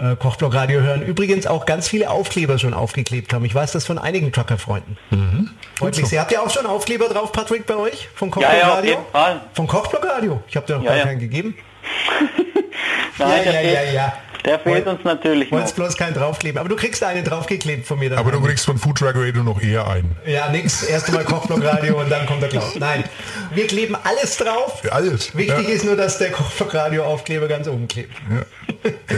äh, 0.00 0.16
Kochblock 0.16 0.54
Radio 0.54 0.80
hören. 0.80 1.02
Übrigens 1.02 1.46
auch 1.46 1.66
ganz 1.66 1.88
viele 1.88 2.10
Aufkleber 2.10 2.58
schon 2.58 2.74
aufgeklebt 2.74 3.32
haben. 3.32 3.44
Ich 3.44 3.54
weiß 3.54 3.72
das 3.72 3.86
von 3.86 3.98
einigen 3.98 4.32
Trucker-Freunden. 4.32 4.96
Mhm. 5.10 5.50
Freundlich 5.76 6.06
sehr. 6.06 6.20
Habt 6.20 6.32
ihr 6.32 6.42
auch 6.42 6.50
schon 6.50 6.66
Aufkleber 6.66 7.08
drauf, 7.08 7.32
Patrick, 7.32 7.66
bei 7.66 7.76
euch? 7.76 8.08
Vom 8.14 8.30
Kochblock 8.30 8.52
ja, 8.52 8.58
ja, 8.58 8.74
Radio? 8.74 9.06
Vom 9.54 9.66
Kochblock 9.66 10.04
Radio? 10.04 10.42
Ich 10.48 10.56
habe 10.56 10.66
dir 10.66 10.76
noch 10.76 10.84
ja, 10.84 10.96
gar 10.96 11.06
keinen 11.06 11.20
gegeben. 11.20 11.56
Nein, 13.18 13.42
ja, 13.44 13.52
ja, 13.52 13.82
ja, 13.82 13.92
ja. 13.92 14.12
Der 14.44 14.58
fehlt 14.60 14.86
uns 14.86 15.04
natürlich 15.04 15.50
noch. 15.50 15.70
bloß 15.72 15.96
keinen 15.96 16.14
draufkleben. 16.14 16.58
Aber 16.58 16.68
du 16.68 16.76
kriegst 16.76 17.02
einen 17.02 17.24
draufgeklebt 17.24 17.86
von 17.86 17.98
mir. 17.98 18.16
Aber 18.16 18.32
du 18.32 18.40
kriegst 18.40 18.64
von 18.64 18.78
Food 18.78 18.98
Truck 18.98 19.14
Radio 19.14 19.42
noch 19.42 19.60
eher 19.60 19.86
einen. 19.86 20.16
Ja, 20.24 20.48
nix. 20.48 20.84
Erst 20.84 21.08
einmal 21.08 21.24
Kochblock 21.24 21.62
Radio 21.62 22.00
und 22.00 22.10
dann 22.10 22.26
kommt 22.26 22.42
der 22.42 22.48
Klaus. 22.48 22.76
Nein, 22.76 23.04
wir 23.52 23.66
kleben 23.66 23.96
alles 24.04 24.36
drauf. 24.36 24.82
Ja, 24.84 24.92
alles. 24.92 25.36
Wichtig 25.36 25.68
ja. 25.68 25.74
ist 25.74 25.84
nur, 25.84 25.96
dass 25.96 26.18
der 26.18 26.30
Kochblock 26.30 26.74
Radio 26.74 27.04
Aufkleber 27.04 27.48
ganz 27.48 27.68
oben 27.68 27.88
klebt. 27.88 28.14
Ja. 28.30 28.42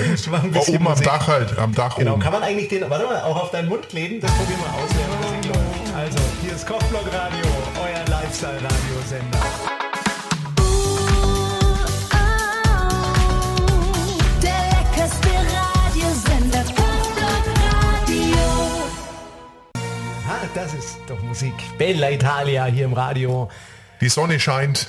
Ein 0.05 0.51
bisschen 0.51 0.77
oben 0.77 0.89
am 0.89 1.01
Dach 1.01 1.27
halt, 1.27 1.59
am 1.59 1.75
Dach 1.75 1.97
Genau, 1.97 2.13
oben. 2.15 2.23
kann 2.23 2.33
man 2.33 2.43
eigentlich 2.43 2.69
den, 2.69 2.89
warte 2.89 3.05
mal, 3.05 3.21
auch 3.23 3.43
auf 3.45 3.51
deinen 3.51 3.69
Mund 3.69 3.89
kleben? 3.89 4.21
Das 4.21 4.31
probieren 4.33 4.61
wir 4.61 4.75
aus, 4.75 4.91
läuft. 5.47 5.97
Also, 5.97 6.19
hier 6.43 6.53
ist 6.53 6.67
Kochblock 6.67 7.07
Radio, 7.13 7.47
euer 7.83 8.05
Lifestyle-Radiosender. 8.09 9.39
das 20.55 20.75
ist 20.75 20.99
doch 21.07 21.23
Musik. 21.23 21.53
Bella 21.79 22.11
Italia 22.11 22.65
hier 22.67 22.85
im 22.85 22.93
Radio. 22.93 23.49
Die 24.01 24.09
Sonne 24.09 24.41
scheint. 24.41 24.89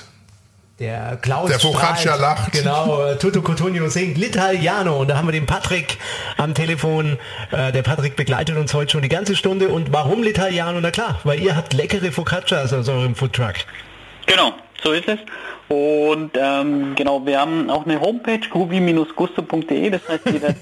Der 0.82 1.16
Klaus 1.22 1.48
Der 1.48 1.60
Focaccia 1.60 2.16
lacht. 2.16 2.50
Genau, 2.50 3.04
äh, 3.04 3.16
Tutto 3.16 3.40
Cotugno 3.40 3.88
singt 3.88 4.18
L'Italiano. 4.18 4.98
Und 4.98 5.10
da 5.10 5.16
haben 5.16 5.28
wir 5.28 5.32
den 5.32 5.46
Patrick 5.46 5.96
am 6.38 6.54
Telefon. 6.54 7.18
Äh, 7.52 7.70
der 7.70 7.82
Patrick 7.82 8.16
begleitet 8.16 8.56
uns 8.56 8.74
heute 8.74 8.90
schon 8.90 9.02
die 9.02 9.08
ganze 9.08 9.36
Stunde. 9.36 9.68
Und 9.68 9.92
warum 9.92 10.22
L'Italiano? 10.22 10.80
Na 10.80 10.90
klar, 10.90 11.20
weil 11.22 11.38
ihr 11.38 11.54
habt 11.54 11.72
leckere 11.72 12.10
Focaccias 12.10 12.72
aus 12.72 12.88
eurem 12.88 13.14
Foodtruck. 13.14 13.54
Genau, 14.26 14.54
so 14.82 14.92
ist 14.92 15.08
es. 15.08 15.18
Und 15.68 16.32
ähm, 16.36 16.94
genau, 16.96 17.24
wir 17.24 17.40
haben 17.40 17.70
auch 17.70 17.86
eine 17.86 17.98
Homepage, 17.98 18.40
groovy-gusto.de, 18.50 19.90
das 19.90 20.02
heißt 20.06 20.26
jeder... 20.30 20.54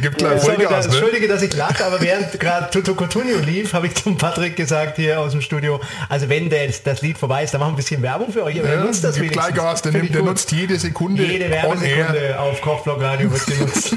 Gibt 0.00 0.18
klar 0.18 0.36
äh, 0.36 0.38
sorry, 0.38 0.64
da? 0.66 0.80
Entschuldige, 0.80 1.28
dass 1.28 1.42
ich 1.42 1.54
lache, 1.54 1.84
aber 1.84 2.00
während 2.00 2.40
gerade 2.40 2.70
Tutto 2.70 2.94
Cotugno 2.94 3.36
lief, 3.44 3.74
habe 3.74 3.88
ich 3.88 3.96
zum 3.96 4.16
Patrick 4.16 4.56
gesagt 4.56 4.96
hier 4.96 5.20
aus 5.20 5.32
dem 5.32 5.42
Studio, 5.42 5.80
also 6.08 6.30
wenn 6.30 6.48
das, 6.48 6.82
das 6.82 7.02
Lied 7.02 7.18
vorbei 7.18 7.44
ist, 7.44 7.52
dann 7.52 7.60
machen 7.60 7.72
wir 7.72 7.74
ein 7.74 7.76
bisschen 7.76 8.00
Werbung 8.00 8.32
für 8.32 8.44
euch. 8.44 8.58
Aber 8.58 8.72
ja, 8.72 8.84
nutzt 8.84 9.04
das 9.04 9.20
wenigstens. 9.20 9.54
Gas, 9.54 9.82
der, 9.82 9.92
nimmt, 9.92 10.14
der 10.14 10.22
nutzt 10.22 10.50
jede 10.52 10.76
Sekunde 10.76 11.24
Jede 11.24 11.50
Werbesekunde 11.50 12.40
auf 12.40 12.62
Kochblock 12.62 13.02
Radio 13.02 13.30
wird 13.30 13.46
genutzt. 13.46 13.96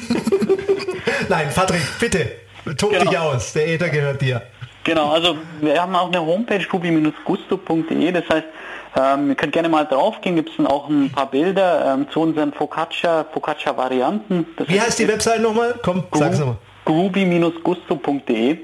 Nein, 1.30 1.48
Patrick, 1.56 1.82
bitte, 2.00 2.32
tob 2.78 2.92
genau. 2.92 3.10
dich 3.10 3.18
aus, 3.18 3.54
der 3.54 3.70
Äther 3.70 3.90
gehört 3.90 4.22
dir. 4.22 4.42
Genau, 4.84 5.12
also 5.12 5.38
wir 5.62 5.80
haben 5.80 5.96
auch 5.96 6.08
eine 6.08 6.20
Homepage, 6.20 6.66
groovy-gusto.de, 6.66 8.12
das 8.12 8.28
heißt, 8.28 8.48
ähm, 8.96 9.30
ihr 9.30 9.36
könnt 9.36 9.54
gerne 9.54 9.70
mal 9.70 9.86
draufgehen, 9.86 10.36
gibt 10.36 10.50
es 10.58 10.66
auch 10.66 10.90
ein 10.90 11.12
paar 11.12 11.30
Bilder 11.30 11.94
ähm, 11.94 12.08
zu 12.12 12.22
unseren 12.22 12.54
Focaccia, 12.54 13.26
Focaccia-Varianten. 13.32 14.48
Wie 14.68 14.82
heißt 14.82 15.00
die 15.00 15.08
Website 15.08 15.42
nochmal? 15.42 15.76
Komm, 15.82 16.04
sag's 16.12 16.40
nochmal. 16.40 16.58
Groovy-gusto.de 16.86 18.58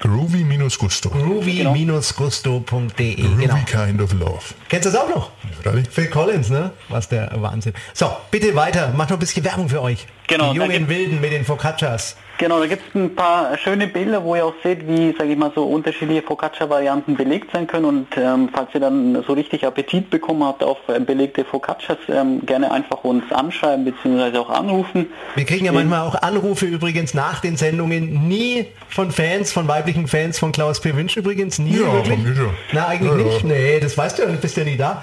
Groovy-Gusto. 0.00 1.10
Groovy-gusto.de. 1.10 3.14
Groovy 3.14 3.42
genau. 3.42 3.56
kind 3.66 4.00
of 4.00 4.12
love. 4.12 4.54
Kennst 4.68 4.86
du 4.86 4.90
das 4.90 5.00
auch 5.00 5.08
noch? 5.08 5.30
Really? 5.64 5.82
Phil 5.90 6.06
Collins, 6.06 6.50
ne? 6.50 6.70
Was 6.88 7.08
der 7.08 7.30
Wahnsinn. 7.36 7.74
So, 7.94 8.16
bitte 8.30 8.54
weiter. 8.54 8.92
Mach 8.96 9.08
noch 9.08 9.16
ein 9.16 9.20
bisschen 9.20 9.44
Werbung 9.44 9.68
für 9.68 9.82
euch. 9.82 10.06
Genau. 10.28 10.52
Die 10.52 10.58
jungen 10.58 10.88
Wilden 10.88 11.20
mit 11.20 11.32
den 11.32 11.44
Focaccias. 11.44 12.16
Genau, 12.38 12.60
da 12.60 12.68
gibt 12.68 12.82
es 12.88 12.94
ein 12.94 13.16
paar 13.16 13.58
schöne 13.58 13.88
Bilder, 13.88 14.22
wo 14.22 14.36
ihr 14.36 14.46
auch 14.46 14.54
seht, 14.62 14.86
wie, 14.86 15.12
sage 15.18 15.32
ich 15.32 15.36
mal, 15.36 15.50
so 15.56 15.64
unterschiedliche 15.64 16.22
Focaccia-Varianten 16.22 17.16
belegt 17.16 17.50
sein 17.52 17.66
können. 17.66 17.84
Und 17.84 18.06
ähm, 18.16 18.48
falls 18.52 18.68
ihr 18.74 18.80
dann 18.80 19.24
so 19.26 19.32
richtig 19.32 19.66
Appetit 19.66 20.08
bekommen 20.08 20.44
habt 20.44 20.62
auf 20.62 20.78
äh, 20.86 21.00
belegte 21.00 21.44
Focaccias, 21.44 21.98
ähm, 22.08 22.46
gerne 22.46 22.70
einfach 22.70 23.02
uns 23.02 23.24
anschreiben 23.32 23.84
bzw. 23.84 24.38
auch 24.38 24.50
anrufen. 24.50 25.08
Wir 25.34 25.44
kriegen 25.46 25.64
ja 25.64 25.72
manchmal 25.72 26.06
auch 26.06 26.14
Anrufe 26.22 26.66
übrigens 26.66 27.12
nach 27.12 27.40
den 27.40 27.56
Sendungen, 27.56 28.28
nie 28.28 28.66
von 28.88 29.10
Fans, 29.10 29.50
von 29.50 29.66
weiblichen 29.66 30.06
Fans 30.06 30.38
von 30.38 30.52
Klaus 30.52 30.80
P. 30.80 30.94
Wünsch 30.94 31.16
übrigens, 31.16 31.58
nie 31.58 31.80
ja, 31.80 31.92
wirklich. 31.92 32.20
Na, 32.72 32.86
eigentlich 32.86 33.10
ja, 33.10 33.16
nicht. 33.16 33.44
Nee, 33.44 33.80
das 33.80 33.98
weißt 33.98 34.16
du 34.16 34.22
ja, 34.22 34.28
du 34.28 34.36
bist 34.36 34.56
ja 34.56 34.62
nie 34.62 34.76
da. 34.76 35.02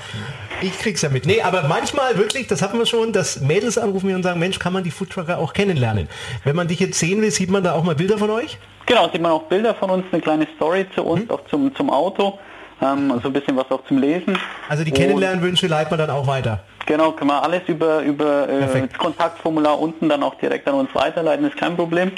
Ich 0.61 0.79
krieg's 0.79 1.01
ja 1.01 1.09
mit. 1.09 1.25
Nee, 1.25 1.41
aber 1.41 1.63
manchmal 1.67 2.17
wirklich, 2.17 2.47
das 2.47 2.61
hatten 2.61 2.77
wir 2.77 2.85
schon, 2.85 3.11
dass 3.11 3.41
Mädels 3.41 3.77
anrufen 3.77 4.07
mir 4.07 4.15
und 4.15 4.23
sagen, 4.23 4.39
Mensch, 4.39 4.57
kann 4.59 4.73
man 4.73 4.83
die 4.83 4.91
Foodtrucker 4.91 5.37
auch 5.37 5.53
kennenlernen. 5.53 6.07
Wenn 6.43 6.55
man 6.55 6.67
dich 6.67 6.79
jetzt 6.79 6.97
sehen 6.99 7.21
will, 7.21 7.31
sieht 7.31 7.49
man 7.49 7.63
da 7.63 7.73
auch 7.73 7.83
mal 7.83 7.95
Bilder 7.95 8.17
von 8.17 8.29
euch? 8.29 8.57
Genau, 8.85 9.09
sieht 9.11 9.21
man 9.21 9.31
auch 9.31 9.43
Bilder 9.43 9.75
von 9.75 9.89
uns, 9.89 10.05
eine 10.11 10.21
kleine 10.21 10.47
Story 10.55 10.85
zu 10.95 11.03
uns, 11.03 11.29
auch 11.29 11.45
zum, 11.49 11.75
zum 11.75 11.89
Auto, 11.89 12.39
ähm, 12.81 13.11
also 13.11 13.27
ein 13.29 13.33
bisschen 13.33 13.57
was 13.57 13.69
auch 13.69 13.83
zum 13.87 13.97
Lesen. 13.97 14.37
Also 14.69 14.83
die 14.83 14.91
Kennenlernwünsche 14.91 15.67
leiten 15.67 15.91
wir 15.91 15.97
dann 15.97 16.09
auch 16.09 16.27
weiter. 16.27 16.63
Genau, 16.85 17.11
können 17.11 17.31
wir 17.31 17.41
alles 17.41 17.61
über, 17.67 18.01
über 18.01 18.47
äh, 18.47 18.87
das 18.87 18.97
Kontaktformular 18.97 19.79
unten 19.79 20.07
dann 20.07 20.21
auch 20.23 20.35
direkt 20.35 20.67
an 20.67 20.75
uns 20.75 20.89
weiterleiten, 20.93 21.45
ist 21.45 21.57
kein 21.57 21.75
Problem. 21.75 22.11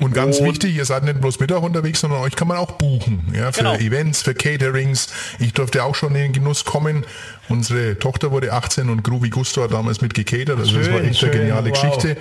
Und 0.00 0.14
ganz 0.14 0.38
Und- 0.38 0.46
wichtig, 0.46 0.76
ihr 0.76 0.84
seid 0.84 1.02
nicht 1.04 1.20
bloß 1.20 1.40
Mittag 1.40 1.62
unterwegs, 1.62 2.00
sondern 2.00 2.20
euch 2.20 2.36
kann 2.36 2.46
man 2.48 2.56
auch 2.58 2.72
buchen. 2.72 3.32
Ja, 3.34 3.50
für 3.50 3.58
Genau. 3.60 3.74
Events, 3.76 4.22
für 4.22 4.34
Caterings. 4.34 5.08
Ich 5.40 5.52
durfte 5.54 5.82
auch 5.82 5.94
schon 5.96 6.14
in 6.14 6.22
den 6.22 6.32
Genuss 6.32 6.64
kommen. 6.64 7.04
Unsere 7.48 7.98
Tochter 7.98 8.30
wurde 8.30 8.52
18 8.52 8.90
und 8.90 9.02
Groovy 9.02 9.30
Gusto 9.30 9.62
hat 9.62 9.72
damals 9.72 10.00
mit 10.00 10.14
gecatert. 10.14 10.58
Also 10.58 10.76
das 10.76 10.84
Schön, 10.86 10.94
war 10.94 11.00
echt 11.00 11.06
eine 11.08 11.14
schön, 11.14 11.32
geniale 11.32 11.70
wow. 11.70 11.80
Geschichte. 11.80 12.16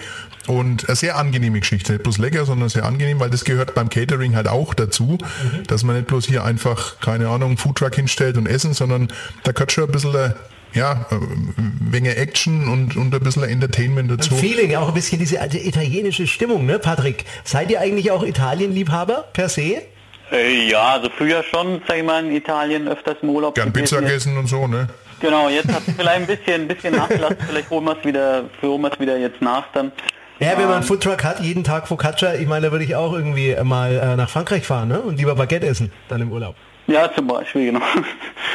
Und 0.47 0.87
eine 0.87 0.95
sehr 0.95 1.17
angenehme 1.17 1.59
Geschichte. 1.59 1.91
Nicht 1.93 2.03
bloß 2.03 2.17
lecker, 2.19 2.45
sondern 2.45 2.69
sehr 2.69 2.85
angenehm, 2.85 3.19
weil 3.19 3.29
das 3.29 3.43
gehört 3.43 3.75
beim 3.75 3.89
Catering 3.89 4.35
halt 4.35 4.47
auch 4.47 4.73
dazu, 4.73 5.17
Mhm. 5.19 5.63
dass 5.67 5.83
man 5.83 5.97
nicht 5.97 6.07
bloß 6.07 6.25
hier 6.25 6.45
einfach, 6.45 6.99
keine 7.01 7.27
Ahnung, 7.27 7.57
Foodtruck 7.57 7.93
hinstellt 7.95 8.37
und 8.37 8.47
essen, 8.47 8.73
sondern 8.73 9.09
da 9.43 9.51
gehört 9.51 9.71
schon 9.73 9.83
ein 9.83 9.91
bisschen 9.91 10.15
äh, 10.15 10.31
ja, 10.73 11.05
äh, 11.11 11.15
Menge 11.91 12.15
Action 12.15 12.67
und, 12.67 12.95
und 12.95 13.13
ein 13.13 13.19
bisschen 13.21 13.43
Entertainment 13.43 14.11
dazu. 14.11 14.35
Feeling, 14.35 14.75
auch 14.75 14.89
ein 14.89 14.93
bisschen 14.93 15.19
diese 15.19 15.41
alte 15.41 15.57
italienische 15.57 16.27
Stimmung, 16.27 16.65
ne, 16.65 16.79
Patrick? 16.79 17.25
Seid 17.43 17.71
ihr 17.71 17.81
eigentlich 17.81 18.11
auch 18.11 18.23
Italienliebhaber 18.23 19.25
per 19.33 19.49
se? 19.49 19.81
Äh, 20.31 20.69
ja, 20.69 20.93
also 20.93 21.09
früher 21.09 21.43
schon, 21.43 21.81
sag 21.87 21.97
ich 21.97 22.03
mal, 22.03 22.25
in 22.25 22.35
Italien 22.35 22.87
öfters 22.87 23.17
im 23.21 23.29
Urlaub 23.29 23.55
Gern. 23.55 23.71
Pizza 23.71 24.01
gegessen 24.01 24.37
und 24.37 24.47
so, 24.47 24.67
ne? 24.67 24.87
Genau, 25.19 25.49
jetzt 25.49 25.71
hat 25.71 25.81
es 25.87 25.95
vielleicht 25.95 26.15
ein 26.21 26.27
bisschen, 26.27 26.61
ein 26.61 26.67
bisschen 26.67 26.95
nachgelassen, 26.95 27.37
vielleicht 27.47 27.69
holen 27.69 27.85
wir 27.85 27.97
es 27.97 28.05
wieder, 28.05 28.43
holen 28.61 28.81
wir 28.81 28.91
es 28.91 28.99
wieder 28.99 29.17
jetzt 29.17 29.41
nach 29.41 29.65
dann. 29.73 29.91
Ja, 30.39 30.51
wenn 30.57 30.65
man 30.65 30.75
einen 30.75 30.83
Foodtruck 30.83 31.23
hat, 31.23 31.39
jeden 31.39 31.63
Tag 31.63 31.87
Focaccia, 31.87 32.35
ich 32.35 32.47
meine, 32.47 32.67
da 32.67 32.71
würde 32.71 32.85
ich 32.85 32.95
auch 32.95 33.13
irgendwie 33.13 33.55
mal 33.63 33.91
äh, 33.97 34.15
nach 34.15 34.29
Frankreich 34.29 34.65
fahren 34.67 34.87
ne? 34.89 34.99
und 35.01 35.17
lieber 35.17 35.35
Baguette 35.35 35.65
essen, 35.67 35.91
dann 36.09 36.21
im 36.21 36.31
Urlaub. 36.31 36.55
Ja, 36.89 37.13
zum 37.13 37.27
Beispiel, 37.27 37.65
genau. 37.73 37.81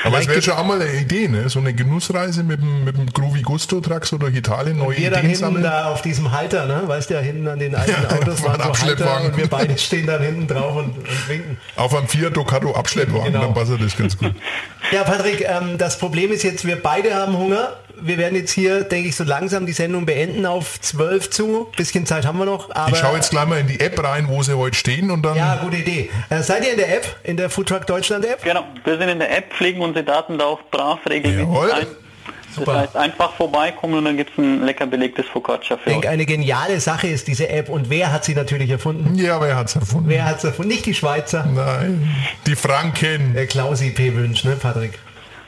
Aber 0.04 0.18
es 0.18 0.26
wäre 0.26 0.40
schon 0.40 0.54
auch 0.54 0.64
mal 0.64 0.80
eine 0.80 0.90
Idee, 0.94 1.28
ne? 1.28 1.50
So 1.50 1.58
eine 1.58 1.74
Genussreise 1.74 2.42
mit 2.42 2.62
dem, 2.62 2.82
mit 2.82 2.96
dem 2.96 3.04
Groovy 3.12 3.42
Gusto 3.42 3.78
Truck 3.82 4.06
so 4.06 4.16
durch 4.16 4.34
Italien, 4.34 4.78
neue 4.78 4.96
Wir 4.96 5.10
dann 5.10 5.18
Ideen 5.18 5.20
hinten 5.32 5.36
sammeln. 5.36 5.62
da 5.62 5.88
auf 5.92 6.00
diesem 6.00 6.32
Halter, 6.32 6.64
ne? 6.64 6.82
Weißt 6.86 7.10
du, 7.10 7.14
ja, 7.14 7.20
hinten 7.20 7.46
an 7.46 7.58
den 7.58 7.74
alten 7.74 7.90
Ja, 8.08 8.08
Autos 8.16 8.42
war 8.42 8.52
waren 8.58 8.60
so 8.60 8.64
Halter 8.64 8.64
Abschleppwagen. 8.70 9.26
und 9.32 9.36
wir 9.36 9.48
beide 9.48 9.76
stehen 9.76 10.06
dann 10.06 10.22
hinten 10.22 10.46
drauf 10.48 10.76
und, 10.76 10.96
und 10.96 11.28
winken. 11.28 11.58
Auf 11.76 11.94
einem 11.94 12.08
Fiat 12.08 12.34
Ducato 12.34 12.74
Abschleppwagen, 12.74 13.32
Genau. 13.34 13.40
dann 13.44 13.52
passt 13.54 13.72
das 13.78 13.94
ganz 13.98 14.16
gut. 14.16 14.34
Ja, 14.92 15.04
Patrick, 15.04 15.42
ähm, 15.46 15.76
das 15.76 15.98
Problem 15.98 16.32
ist 16.32 16.42
jetzt, 16.42 16.64
wir 16.66 16.76
beide 16.82 17.14
haben 17.14 17.36
Hunger. 17.36 17.74
Wir 18.04 18.18
werden 18.18 18.34
jetzt 18.36 18.52
hier, 18.52 18.82
denke 18.82 19.08
ich, 19.08 19.16
so 19.16 19.24
langsam 19.24 19.66
die 19.66 19.72
Sendung 19.72 20.06
beenden 20.06 20.44
auf 20.44 20.80
12 20.80 21.30
zu. 21.30 21.72
Bisschen 21.76 22.04
Zeit 22.04 22.26
haben 22.26 22.38
wir 22.38 22.46
noch, 22.46 22.70
aber... 22.74 22.92
Ich 22.92 22.98
schaue 22.98 23.16
jetzt 23.16 23.30
gleich 23.30 23.46
mal 23.46 23.60
in 23.60 23.68
die 23.68 23.80
App 23.80 24.02
rein, 24.02 24.26
wo 24.28 24.42
sie 24.42 24.56
heute 24.56 24.76
stehen 24.76 25.10
und 25.10 25.22
dann 25.22 25.36
ja, 25.36 25.56
gute 25.56 25.76
Idee. 25.76 26.10
Äh, 26.28 26.42
seid 26.42 26.64
ihr 26.64 26.72
in 26.72 26.78
der 26.78 26.96
App, 26.96 27.16
in 27.22 27.36
der 27.36 27.48
Foodtruck 27.48 27.86
Deutschland 27.86 28.24
App? 28.24 28.42
Genau, 28.42 28.64
wir 28.84 28.98
sind 28.98 29.08
in 29.08 29.18
der 29.18 29.36
App, 29.36 29.52
pflegen 29.52 29.80
unsere 29.80 30.04
Daten 30.04 30.38
da 30.38 30.46
auch 30.46 30.62
brav 30.70 30.98
regelmäßig 31.08 31.72
ein. 31.74 31.86
Super. 32.54 32.72
Das 32.72 32.82
heißt, 32.82 32.96
einfach 32.96 33.32
vorbeikommen 33.34 33.94
und 33.94 34.04
dann 34.04 34.16
gibt 34.16 34.32
es 34.32 34.38
ein 34.38 34.64
lecker 34.64 34.86
belegtes 34.86 35.26
Focaccia 35.26 35.76
für 35.76 35.88
Ich 35.88 35.92
denke, 35.94 36.10
eine 36.10 36.26
geniale 36.26 36.80
Sache 36.80 37.06
ist 37.06 37.26
diese 37.26 37.48
App. 37.48 37.68
Und 37.68 37.88
wer 37.88 38.12
hat 38.12 38.24
sie 38.24 38.34
natürlich 38.34 38.68
erfunden? 38.68 39.14
Ja, 39.14 39.40
wer 39.40 39.56
hat's 39.56 39.74
erfunden? 39.74 40.08
Wer 40.08 40.26
hat 40.26 40.40
sie 40.40 40.48
erfunden? 40.48 40.70
Nicht 40.70 40.84
die 40.84 40.94
Schweizer. 40.94 41.46
Nein, 41.46 42.14
die 42.46 42.56
Franken. 42.56 43.32
Der 43.34 43.46
Klausi 43.46 43.90
P. 43.90 44.14
Wünsch, 44.14 44.44
ne, 44.44 44.56
Patrick? 44.56 44.98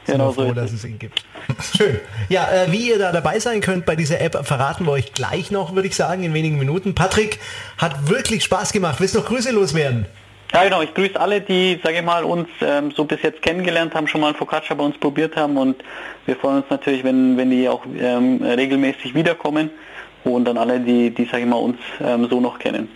Sind 0.04 0.16
Genau 0.16 0.28
wir 0.28 0.34
so 0.34 0.46
froh, 0.46 0.52
dass 0.52 0.72
es 0.72 0.84
ihn 0.84 0.98
gibt. 0.98 1.24
Schön. 1.76 1.98
Ja, 2.28 2.46
äh, 2.50 2.70
wie 2.70 2.90
ihr 2.90 2.98
da 2.98 3.10
dabei 3.10 3.38
sein 3.38 3.60
könnt 3.60 3.86
bei 3.86 3.96
dieser 3.96 4.20
App, 4.20 4.46
verraten 4.46 4.84
wir 4.84 4.92
euch 4.92 5.12
gleich 5.14 5.50
noch, 5.50 5.74
würde 5.74 5.88
ich 5.88 5.96
sagen, 5.96 6.22
in 6.24 6.34
wenigen 6.34 6.58
Minuten. 6.58 6.94
Patrick, 6.94 7.38
hat 7.78 8.08
wirklich 8.08 8.44
Spaß 8.44 8.72
gemacht. 8.72 9.00
Willst 9.00 9.14
du 9.14 9.20
noch 9.20 9.26
Grüße 9.26 9.50
loswerden? 9.50 10.06
Ja 10.52 10.62
genau, 10.62 10.82
ich 10.82 10.94
grüße 10.94 11.18
alle, 11.18 11.40
die, 11.40 11.80
sage 11.82 11.96
ich 11.96 12.04
mal, 12.04 12.22
uns 12.22 12.48
ähm, 12.60 12.92
so 12.92 13.04
bis 13.04 13.20
jetzt 13.22 13.42
kennengelernt 13.42 13.92
haben, 13.94 14.06
schon 14.06 14.20
mal 14.20 14.28
ein 14.28 14.34
Focaccia 14.36 14.76
bei 14.76 14.84
uns 14.84 14.96
probiert 14.98 15.34
haben 15.36 15.56
und 15.56 15.82
wir 16.26 16.36
freuen 16.36 16.58
uns 16.58 16.66
natürlich, 16.70 17.02
wenn, 17.02 17.36
wenn 17.36 17.50
die 17.50 17.68
auch 17.68 17.82
ähm, 17.98 18.40
regelmäßig 18.40 19.14
wiederkommen 19.14 19.70
und 20.22 20.44
dann 20.44 20.56
alle, 20.56 20.78
die, 20.78 21.10
die 21.10 21.24
sage 21.24 21.40
ich 21.40 21.48
mal, 21.48 21.56
uns 21.56 21.78
ähm, 22.00 22.28
so 22.30 22.40
noch 22.40 22.60
kennen. 22.60 22.88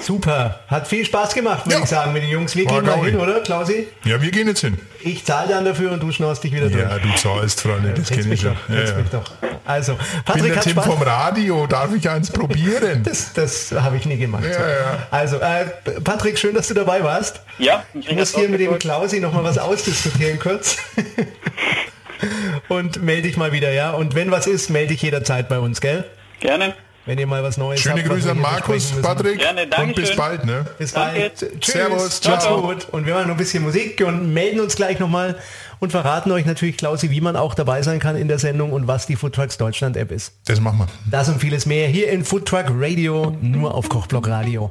Super. 0.00 0.60
Hat 0.68 0.88
viel 0.88 1.04
Spaß 1.04 1.34
gemacht, 1.34 1.66
würde 1.66 1.76
Ja. 1.78 1.82
ich 1.84 1.88
sagen, 1.90 2.12
mit 2.12 2.22
den 2.22 2.30
Jungs. 2.30 2.56
Wir 2.56 2.64
War 2.66 2.80
gehen 2.82 2.86
mal 2.86 3.04
hin, 3.04 3.16
oder, 3.20 3.40
Klausi? 3.40 3.88
Ja, 4.04 4.20
wir 4.20 4.30
gehen 4.30 4.48
jetzt 4.48 4.60
hin. 4.60 4.78
Ich 5.02 5.24
zahle 5.24 5.48
dann 5.50 5.64
dafür 5.64 5.92
und 5.92 6.02
du 6.02 6.10
schnaust 6.10 6.42
dich 6.42 6.52
wieder 6.52 6.68
durch. 6.68 6.82
Ja, 6.82 6.98
du 6.98 7.08
zahlst, 7.16 7.60
Freunde, 7.60 7.92
das 7.94 8.08
kenne 8.08 8.24
mich 8.24 8.32
ich 8.34 8.40
schon. 8.40 8.56
doch. 8.68 8.74
Ja, 8.74 8.82
ja. 8.84 8.94
mich 8.96 9.08
doch. 9.10 9.30
Also, 9.66 9.92
Ich 9.92 9.98
bin 9.98 10.22
Patrick 10.24 10.44
der 10.46 10.56
hat 10.56 10.62
Tim 10.64 10.72
Spaß. 10.72 10.86
vom 10.86 11.02
Radio, 11.02 11.66
darf 11.66 11.94
ich 11.94 12.08
eins 12.08 12.30
probieren? 12.30 13.02
Das, 13.04 13.32
das 13.34 13.72
habe 13.72 13.96
ich 13.96 14.06
nie 14.06 14.16
gemacht. 14.16 14.44
Ja, 14.44 14.52
so. 14.54 14.60
ja. 14.60 15.06
Also, 15.10 15.36
äh, 15.36 16.00
Patrick, 16.02 16.38
schön, 16.38 16.54
dass 16.54 16.68
du 16.68 16.74
dabei 16.74 17.04
warst. 17.04 17.40
Ja, 17.58 17.84
Ich 17.94 18.10
muss 18.12 18.34
hier 18.34 18.48
mit 18.48 18.60
dem 18.60 18.78
Klausi 18.78 19.20
noch 19.20 19.32
mal 19.32 19.44
was 19.44 19.58
ausdiskutieren 19.58 20.38
kurz. 20.38 20.78
Und 22.68 23.02
melde 23.02 23.22
dich 23.22 23.36
mal 23.36 23.52
wieder, 23.52 23.72
ja. 23.72 23.90
Und 23.92 24.14
wenn 24.14 24.30
was 24.30 24.46
ist, 24.46 24.70
melde 24.70 24.88
dich 24.88 25.02
jederzeit 25.02 25.48
bei 25.48 25.58
uns, 25.58 25.80
gell? 25.80 26.04
Gerne. 26.40 26.74
Wenn 27.10 27.18
ihr 27.18 27.26
mal 27.26 27.42
was 27.42 27.56
Neues 27.56 27.80
Schöne 27.80 27.96
habt, 27.96 28.08
Grüße 28.08 28.30
an 28.30 28.38
Markus. 28.38 28.92
Patrick 29.02 29.40
Gerne, 29.40 29.66
und 29.82 29.96
bis 29.96 30.14
bald. 30.14 30.44
Ne? 30.44 30.64
Bis 30.78 30.92
Danke. 30.92 31.32
bald. 31.40 31.60
Tschüss. 31.60 31.74
Servus, 31.74 32.20
Ciao. 32.20 32.38
ciao. 32.38 32.62
Gut. 32.62 32.86
Und 32.92 33.04
wir 33.04 33.14
machen 33.14 33.26
noch 33.26 33.34
ein 33.34 33.36
bisschen 33.36 33.64
Musik 33.64 34.00
und 34.06 34.32
melden 34.32 34.60
uns 34.60 34.76
gleich 34.76 35.00
nochmal 35.00 35.36
und 35.80 35.90
verraten 35.90 36.30
euch 36.30 36.46
natürlich, 36.46 36.76
Klausi, 36.76 37.10
wie 37.10 37.20
man 37.20 37.34
auch 37.34 37.54
dabei 37.54 37.82
sein 37.82 37.98
kann 37.98 38.14
in 38.14 38.28
der 38.28 38.38
Sendung 38.38 38.72
und 38.72 38.86
was 38.86 39.08
die 39.08 39.16
Foodtrucks 39.16 39.58
Deutschland 39.58 39.96
App 39.96 40.12
ist. 40.12 40.34
Das 40.44 40.60
machen 40.60 40.78
wir. 40.78 40.88
Das 41.10 41.28
und 41.28 41.40
vieles 41.40 41.66
mehr 41.66 41.88
hier 41.88 42.10
in 42.10 42.24
Foodtruck 42.24 42.66
Radio, 42.70 43.36
nur 43.40 43.74
auf 43.74 43.88
Kochblock 43.88 44.28
Radio. 44.28 44.70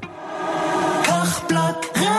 Kochblock 1.05 1.89
Radio. 1.93 2.18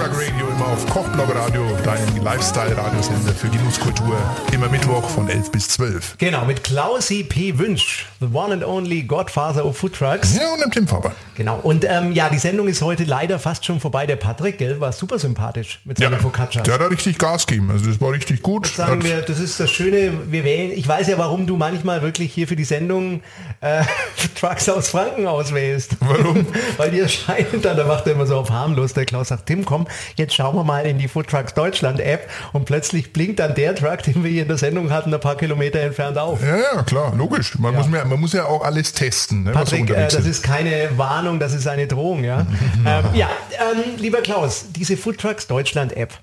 Foodtruck 0.00 0.18
Radio 0.22 0.48
immer 0.48 0.66
auf 0.68 0.86
Kochblog 0.86 1.34
Radio, 1.34 1.62
deinem 1.84 2.24
Lifestyle-Radiosender 2.24 3.32
für 3.34 3.48
Genusskultur. 3.48 4.16
Immer 4.50 4.68
Mittwoch 4.70 5.06
von 5.10 5.28
11 5.28 5.50
bis 5.52 5.68
12. 5.68 6.16
Genau, 6.16 6.46
mit 6.46 6.64
Klausi 6.64 7.22
P. 7.22 7.58
Wünsch, 7.58 8.06
the 8.18 8.26
one 8.32 8.50
and 8.54 8.64
only 8.64 9.02
Godfather 9.02 9.62
of 9.66 9.76
Food 9.76 9.94
Trucks. 9.94 10.36
Ja, 10.38 10.54
und 10.54 10.60
dem 10.62 10.70
Tim 10.70 10.88
Faber. 10.88 11.12
Genau, 11.34 11.58
und 11.62 11.84
ähm, 11.86 12.12
ja, 12.12 12.30
die 12.30 12.38
Sendung 12.38 12.66
ist 12.68 12.80
heute 12.80 13.04
leider 13.04 13.38
fast 13.38 13.66
schon 13.66 13.78
vorbei. 13.78 14.06
Der 14.06 14.16
Patrick, 14.16 14.56
gell, 14.56 14.80
war 14.80 14.92
super 14.92 15.18
sympathisch 15.18 15.80
mit 15.84 15.98
Ja, 16.00 16.08
seinen 16.08 16.20
Focaccias. 16.20 16.62
der 16.64 16.74
hat 16.74 16.80
da 16.80 16.86
richtig 16.86 17.18
Gas 17.18 17.46
gegeben. 17.46 17.70
Also 17.70 17.86
das 17.90 18.00
war 18.00 18.12
richtig 18.12 18.40
gut. 18.42 18.68
Sagen 18.68 18.92
Hat- 19.00 19.04
wir, 19.04 19.20
das 19.20 19.38
ist 19.38 19.60
das 19.60 19.70
Schöne, 19.70 20.12
wir 20.30 20.44
wählen, 20.44 20.70
ich 20.72 20.88
weiß 20.88 21.08
ja, 21.08 21.18
warum 21.18 21.46
du 21.46 21.56
manchmal 21.58 22.00
wirklich 22.00 22.32
hier 22.32 22.48
für 22.48 22.56
die 22.56 22.64
Sendung 22.64 23.22
äh, 23.60 23.82
Trucks 24.40 24.66
aus 24.70 24.88
Franken 24.88 25.26
auswählst. 25.26 25.96
Warum? 26.00 26.46
Weil 26.78 26.90
die 26.90 27.00
erscheinen 27.00 27.60
dann, 27.60 27.76
da 27.76 27.84
macht 27.84 28.06
er 28.06 28.14
immer 28.14 28.26
so 28.26 28.36
auf 28.38 28.50
harmlos, 28.50 28.94
der 28.94 29.04
Klaus 29.04 29.28
sagt, 29.28 29.44
Tim, 29.46 29.64
komm, 29.66 29.86
jetzt 30.16 30.34
schauen 30.34 30.54
wir 30.54 30.64
mal 30.64 30.86
in 30.86 30.98
die 30.98 31.08
Food 31.08 31.28
Trucks 31.28 31.54
Deutschland 31.54 32.00
App 32.00 32.28
und 32.52 32.64
plötzlich 32.64 33.12
blinkt 33.12 33.38
dann 33.38 33.54
der 33.54 33.74
Truck, 33.74 34.02
den 34.02 34.22
wir 34.22 34.30
hier 34.30 34.42
in 34.42 34.48
der 34.48 34.58
Sendung 34.58 34.90
hatten, 34.90 35.12
ein 35.12 35.20
paar 35.20 35.36
Kilometer 35.36 35.80
entfernt 35.80 36.18
auf. 36.18 36.42
Ja, 36.42 36.56
ja, 36.56 36.82
klar, 36.82 37.14
logisch. 37.16 37.58
Man, 37.58 37.74
Muss, 37.74 37.86
ja, 37.92 38.04
man 38.04 38.20
muss 38.20 38.32
ja 38.32 38.46
auch 38.46 38.64
alles 38.64 38.92
testen, 38.92 39.44
ne, 39.44 39.52
Patrick, 39.52 39.90
äh, 39.90 40.04
das 40.04 40.14
ist. 40.14 40.26
ist 40.26 40.42
keine 40.42 40.90
Warnung, 40.96 41.38
das 41.38 41.54
ist 41.54 41.66
eine 41.66 41.86
Drohung, 41.86 42.24
ja. 42.24 42.40
ähm, 42.86 43.04
ja, 43.14 43.28
ähm, 43.52 43.96
lieber 43.98 44.22
Klaus, 44.22 44.66
diese 44.74 44.96
Food 44.96 45.18
Trucks 45.18 45.46
Deutschland 45.46 45.96
App, 45.96 46.18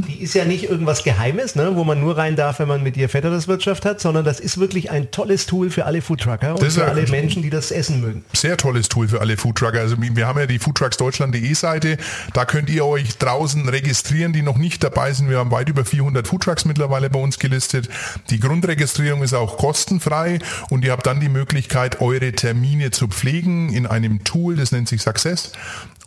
Mhm. 0.00 0.06
die 0.06 0.22
ist 0.22 0.34
ja 0.34 0.44
nicht 0.44 0.64
irgendwas 0.64 1.04
Geheimes, 1.04 1.54
ne, 1.54 1.74
wo 1.74 1.84
man 1.84 2.00
nur 2.00 2.16
rein 2.16 2.36
darf, 2.36 2.58
wenn 2.58 2.68
man 2.68 2.82
mit 2.82 2.96
ihr 2.96 3.08
Vettereswirtschaft 3.08 3.84
hat, 3.84 4.00
sondern 4.00 4.24
das 4.24 4.40
ist 4.40 4.58
wirklich 4.58 4.90
ein 4.90 5.10
tolles 5.10 5.46
Tool 5.46 5.70
für 5.70 5.86
alle 5.86 6.02
Food 6.02 6.20
Trucker 6.20 6.56
und 6.58 6.72
für 6.72 6.86
alle 6.86 7.06
Menschen, 7.08 7.42
die 7.42 7.50
das 7.50 7.70
essen 7.70 8.00
mögen. 8.00 8.24
Sehr 8.32 8.56
tolles 8.56 8.88
Tool 8.88 9.08
für 9.08 9.20
alle 9.20 9.36
Foodtrucker. 9.36 9.80
Also 9.80 9.96
wir 9.98 10.26
haben 10.26 10.38
ja 10.38 10.46
die 10.46 10.58
foodtrucksdeutschland.de 10.58 11.54
Seite. 11.54 11.96
Da 12.32 12.44
könnt 12.44 12.70
ihr 12.70 12.84
euch 12.84 13.18
draußen 13.18 13.68
registrieren, 13.68 14.32
die 14.32 14.42
noch 14.42 14.58
nicht 14.58 14.84
dabei 14.84 15.12
sind. 15.12 15.28
Wir 15.28 15.38
haben 15.38 15.50
weit 15.50 15.68
über 15.68 15.84
400 15.84 16.28
Foodtrucks 16.28 16.64
mittlerweile 16.64 17.10
bei 17.10 17.18
uns 17.18 17.38
gelistet. 17.38 17.88
Die 18.30 18.40
Grundregistrierung 18.40 19.22
ist 19.22 19.34
auch 19.34 19.56
kostenfrei 19.56 20.38
und 20.68 20.84
ihr 20.84 20.92
habt 20.92 21.06
dann 21.06 21.20
die 21.20 21.28
Möglichkeit, 21.28 22.00
eure 22.00 22.32
Termine 22.32 22.90
zu 22.90 23.08
pflegen 23.08 23.72
in 23.72 23.86
einem 23.86 24.24
Tool, 24.24 24.56
das 24.56 24.72
nennt 24.72 24.88
sich 24.88 25.02
Success. 25.02 25.52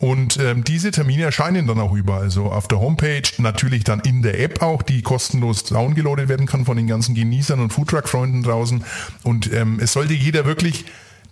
Und 0.00 0.38
ähm, 0.38 0.64
diese 0.64 0.90
Termine 0.90 1.22
erscheinen 1.22 1.66
dann 1.66 1.78
auch 1.78 1.94
überall. 1.94 2.22
Also 2.22 2.46
auf 2.46 2.68
der 2.68 2.80
Homepage, 2.80 3.22
natürlich 3.38 3.83
dann 3.84 4.00
in 4.00 4.22
der 4.22 4.40
App 4.40 4.62
auch, 4.62 4.82
die 4.82 5.02
kostenlos 5.02 5.64
downgeloadet 5.64 6.28
werden 6.28 6.46
kann 6.46 6.64
von 6.64 6.76
den 6.76 6.86
ganzen 6.86 7.14
Genießern 7.14 7.60
und 7.60 7.72
Foodtruck-Freunden 7.72 8.42
draußen. 8.42 8.84
Und 9.22 9.52
ähm, 9.52 9.78
es 9.80 9.92
sollte 9.92 10.14
jeder 10.14 10.44
wirklich 10.44 10.84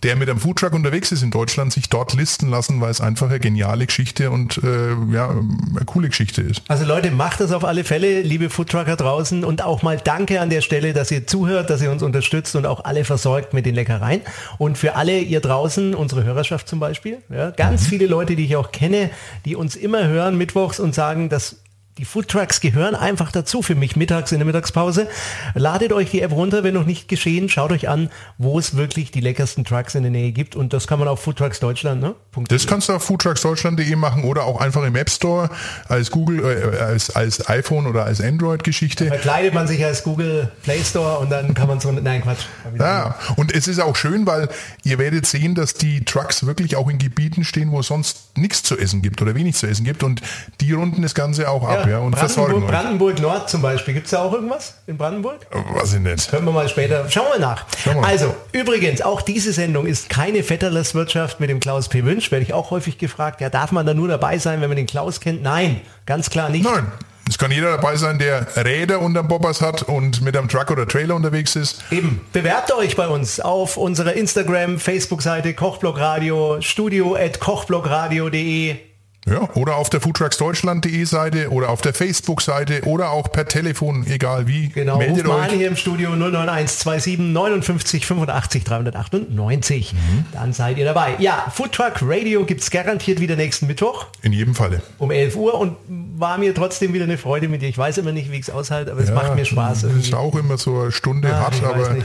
der 0.03 0.15
mit 0.15 0.29
einem 0.29 0.39
Foodtruck 0.39 0.73
unterwegs 0.73 1.11
ist 1.11 1.23
in 1.23 1.31
Deutschland, 1.31 1.73
sich 1.73 1.89
dort 1.89 2.13
listen 2.13 2.49
lassen, 2.49 2.81
weil 2.81 2.91
es 2.91 3.01
einfach 3.01 3.29
eine 3.29 3.39
geniale 3.39 3.85
Geschichte 3.85 4.31
und 4.31 4.59
äh, 4.63 4.89
ja, 5.11 5.29
eine 5.29 5.85
coole 5.85 6.09
Geschichte 6.09 6.41
ist. 6.41 6.61
Also 6.67 6.85
Leute, 6.85 7.11
macht 7.11 7.39
das 7.39 7.51
auf 7.51 7.63
alle 7.63 7.83
Fälle, 7.83 8.21
liebe 8.21 8.49
Foodtrucker 8.49 8.95
draußen 8.95 9.43
und 9.43 9.63
auch 9.63 9.81
mal 9.81 9.97
danke 9.97 10.41
an 10.41 10.49
der 10.49 10.61
Stelle, 10.61 10.93
dass 10.93 11.09
ihr 11.11 11.25
zuhört, 11.25 11.69
dass 11.69 11.81
ihr 11.81 11.91
uns 11.91 12.03
unterstützt 12.03 12.55
und 12.55 12.65
auch 12.65 12.83
alle 12.83 13.05
versorgt 13.05 13.53
mit 13.53 13.65
den 13.65 13.75
Leckereien. 13.75 14.21
Und 14.57 14.77
für 14.77 14.95
alle 14.95 15.19
ihr 15.19 15.39
draußen, 15.39 15.95
unsere 15.95 16.23
Hörerschaft 16.23 16.67
zum 16.67 16.79
Beispiel, 16.79 17.19
ja, 17.29 17.51
ganz 17.51 17.87
viele 17.87 18.05
Leute, 18.05 18.35
die 18.35 18.45
ich 18.45 18.55
auch 18.57 18.71
kenne, 18.71 19.09
die 19.45 19.55
uns 19.55 19.75
immer 19.75 20.07
hören 20.07 20.37
mittwochs 20.37 20.79
und 20.79 20.93
sagen, 20.93 21.29
das 21.29 21.62
Die 21.99 22.05
Foodtrucks 22.05 22.59
gehören 22.59 22.95
einfach 22.95 23.31
dazu 23.31 23.61
für 23.61 23.75
mich 23.75 23.95
mittags 23.95 24.31
in 24.31 24.39
der 24.39 24.47
Mittagspause. 24.47 25.07
Ladet 25.53 25.93
euch 25.93 26.09
die 26.09 26.21
App 26.21 26.31
runter, 26.31 26.63
wenn 26.63 26.73
noch 26.73 26.87
nicht 26.87 27.07
geschehen. 27.07 27.49
Schaut 27.49 27.71
euch 27.71 27.87
an, 27.87 28.09
wo 28.39 28.57
es 28.57 28.75
wirklich 28.75 29.11
die 29.11 29.19
leckersten 29.19 29.63
Trucks 29.63 29.93
in 29.93 30.01
der 30.01 30.11
Nähe 30.11 30.31
gibt. 30.31 30.55
Und 30.55 30.73
das 30.73 30.87
kann 30.87 30.97
man 30.97 31.07
auf 31.07 31.21
Foodtrucks 31.21 31.59
Deutschland, 31.59 32.01
ne? 32.01 32.15
Das 32.47 32.65
kannst 32.65 32.89
du 32.89 32.93
auf 32.93 33.03
foodtrucksdeutschland.de 33.03 33.95
machen 33.95 34.23
oder 34.23 34.45
auch 34.45 34.59
einfach 34.59 34.81
im 34.81 34.95
App 34.95 35.11
Store 35.11 35.51
als 35.87 36.09
Google, 36.09 36.39
äh, 36.43 36.79
als, 36.79 37.15
als 37.15 37.47
iPhone 37.47 37.85
oder 37.85 38.05
als 38.05 38.21
Android-Geschichte. 38.21 39.05
Verkleidet 39.05 39.53
man 39.53 39.67
sich 39.67 39.85
als 39.85 40.01
Google 40.01 40.51
Play 40.63 40.83
Store 40.83 41.19
und 41.19 41.29
dann 41.29 41.53
kann 41.53 41.67
man 41.67 41.79
so, 41.79 41.91
nein 41.91 42.23
Quatsch. 42.23 42.45
Ja, 42.79 43.19
und 43.35 43.53
es 43.53 43.67
ist 43.67 43.79
auch 43.79 43.95
schön, 43.95 44.25
weil 44.25 44.49
ihr 44.83 44.97
werdet 44.97 45.27
sehen, 45.27 45.53
dass 45.53 45.75
die 45.75 46.03
Trucks 46.03 46.47
wirklich 46.47 46.75
auch 46.75 46.89
in 46.89 46.97
Gebieten 46.97 47.43
stehen, 47.43 47.71
wo 47.71 47.81
es 47.81 47.87
sonst 47.87 48.35
nichts 48.35 48.63
zu 48.63 48.79
essen 48.79 49.03
gibt 49.03 49.21
oder 49.21 49.35
wenig 49.35 49.55
zu 49.57 49.67
essen 49.67 49.83
gibt 49.83 50.01
und 50.01 50.23
die 50.59 50.71
runden 50.71 51.03
das 51.03 51.13
Ganze 51.13 51.51
auch 51.51 51.67
ab 51.67 51.82
ja, 51.87 51.99
und 51.99 52.11
Brandenburg. 52.11 52.67
Brandenburg 52.67 53.19
Nord 53.21 53.49
zum 53.49 53.61
Beispiel. 53.61 53.93
Gibt 53.93 54.05
es 54.05 54.11
da 54.11 54.23
auch 54.23 54.33
irgendwas 54.33 54.75
in 54.87 54.97
Brandenburg? 54.97 55.45
Was 55.73 55.93
ich 55.93 55.99
nicht. 55.99 56.29
Können 56.29 56.45
wir 56.45 56.51
mal 56.51 56.69
später. 56.69 57.09
Schauen 57.09 57.27
wir 57.33 57.39
nach. 57.39 57.65
Schauen 57.83 57.97
wir. 57.97 58.07
Also, 58.07 58.35
übrigens, 58.51 59.01
auch 59.01 59.21
diese 59.21 59.53
Sendung 59.53 59.85
ist 59.85 60.09
keine 60.09 60.43
Vetterless-Wirtschaft 60.43 61.39
mit 61.39 61.49
dem 61.49 61.59
Klaus 61.59 61.89
P. 61.89 62.03
Wünsch. 62.03 62.31
Werde 62.31 62.43
ich 62.43 62.53
auch 62.53 62.71
häufig 62.71 62.97
gefragt. 62.97 63.41
Ja, 63.41 63.49
darf 63.49 63.71
man 63.71 63.85
da 63.85 63.93
nur 63.93 64.07
dabei 64.07 64.37
sein, 64.37 64.61
wenn 64.61 64.69
man 64.69 64.77
den 64.77 64.87
Klaus 64.87 65.19
kennt? 65.19 65.43
Nein, 65.43 65.81
ganz 66.05 66.29
klar 66.29 66.49
nicht. 66.49 66.63
Nein. 66.63 66.91
Es 67.29 67.37
kann 67.37 67.51
jeder 67.51 67.77
dabei 67.77 67.95
sein, 67.95 68.19
der 68.19 68.45
Räder 68.57 68.99
unterm 68.99 69.29
Bobbers 69.29 69.61
hat 69.61 69.83
und 69.83 70.21
mit 70.21 70.35
einem 70.35 70.49
Truck 70.49 70.69
oder 70.71 70.87
Trailer 70.87 71.15
unterwegs 71.15 71.55
ist. 71.55 71.81
Eben, 71.89 72.19
bewerbt 72.33 72.73
euch 72.73 72.97
bei 72.97 73.07
uns 73.07 73.39
auf 73.39 73.77
unserer 73.77 74.13
Instagram, 74.13 74.77
Facebook-Seite 74.77 75.53
Kochblog 75.53 75.97
Radio, 75.99 76.59
studio 76.59 77.15
at 77.15 77.39
kochblogradio.de. 77.39 78.92
Ja, 79.25 79.49
oder 79.55 79.77
auf 79.77 79.89
der 79.89 80.01
foodtrucksdeutschland.de 80.01 81.05
Seite 81.05 81.49
oder 81.49 81.69
auf 81.69 81.79
der 81.81 81.93
Facebook-Seite 81.93 82.81
oder 82.85 83.11
auch 83.11 83.31
per 83.31 83.47
Telefon, 83.47 84.05
egal 84.07 84.47
wie. 84.47 84.67
Genau, 84.69 84.97
Meldet 84.97 85.19
ruft 85.19 85.27
mal 85.27 85.39
euch. 85.45 85.51
an 85.53 85.57
hier 85.57 85.67
im 85.69 85.75
Studio 85.77 86.09
09127 86.15 87.19
59 87.19 88.05
85 88.05 88.63
398. 88.65 89.95
Dann 90.33 90.51
seid 90.51 90.77
ihr 90.77 90.85
dabei. 90.85 91.15
Ja, 91.19 91.45
Foodtruck 91.53 91.93
Radio 92.01 92.43
gibt's 92.45 92.69
garantiert 92.69 93.19
wieder 93.21 93.35
nächsten 93.37 93.67
Mittwoch 93.67 94.07
In 94.23 94.33
jedem 94.33 94.55
Falle. 94.55 94.81
um 94.97 95.09
11 95.09 95.35
Uhr 95.37 95.53
und 95.57 95.77
war 96.17 96.37
mir 96.37 96.53
trotzdem 96.53 96.93
wieder 96.93 97.05
eine 97.05 97.17
Freude 97.17 97.47
mit 97.47 97.61
dir. 97.61 97.69
Ich 97.69 97.77
weiß 97.77 97.97
immer 97.99 98.11
nicht, 98.11 98.29
wie 98.31 98.35
ich 98.35 98.41
es 98.43 98.49
aushalte, 98.49 98.91
aber 98.91 99.01
es 99.01 99.09
Ja, 99.09 99.15
macht 99.15 99.35
mir 99.35 99.45
Spaß. 99.45 99.83
Irgendwie. 99.83 100.01
ist 100.03 100.13
auch 100.13 100.35
immer 100.35 100.57
so 100.57 100.81
eine 100.81 100.91
Stunde 100.91 101.33
Ah, 101.33 101.39
hart, 101.43 101.63
aber 101.63 101.95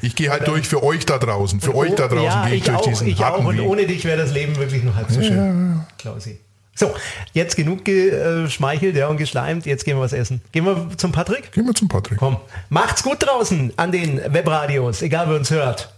ich 0.00 0.16
gehe 0.16 0.30
halt 0.30 0.46
durch 0.48 0.66
für 0.66 0.82
euch 0.82 1.04
da 1.06 1.18
draußen. 1.18 1.60
Für 1.60 1.74
euch 1.74 1.94
da 1.94 2.08
draußen 2.08 2.24
ja, 2.24 2.44
gehe 2.46 2.54
ich, 2.54 2.60
ich 2.60 2.64
durch 2.66 2.78
auch, 2.78 2.84
diesen 2.84 3.06
ich 3.06 3.22
auch. 3.24 3.38
Und 3.44 3.58
Weg. 3.58 3.66
ohne 3.66 3.86
dich 3.86 4.04
wäre 4.04 4.16
das 4.18 4.32
Leben 4.32 4.56
wirklich 4.56 4.82
noch 4.82 4.94
halb 4.96 5.10
so 5.10 5.22
schön. 5.22 5.80
Klausi. 5.98 6.40
So, 6.74 6.92
jetzt 7.32 7.56
genug 7.56 7.84
geschmeichelt 7.84 8.96
ja, 8.96 9.06
und 9.08 9.16
geschleimt. 9.16 9.64
Jetzt 9.66 9.84
gehen 9.84 9.96
wir 9.96 10.00
was 10.02 10.12
essen. 10.12 10.42
Gehen 10.52 10.64
wir 10.64 10.88
zum 10.96 11.12
Patrick? 11.12 11.52
Gehen 11.52 11.66
wir 11.66 11.74
zum 11.74 11.88
Patrick. 11.88 12.18
Komm. 12.18 12.36
Macht's 12.68 13.02
gut 13.02 13.18
draußen 13.24 13.72
an 13.76 13.92
den 13.92 14.20
Webradios, 14.32 15.02
egal 15.02 15.28
wer 15.28 15.36
uns 15.36 15.50
hört. 15.50 15.92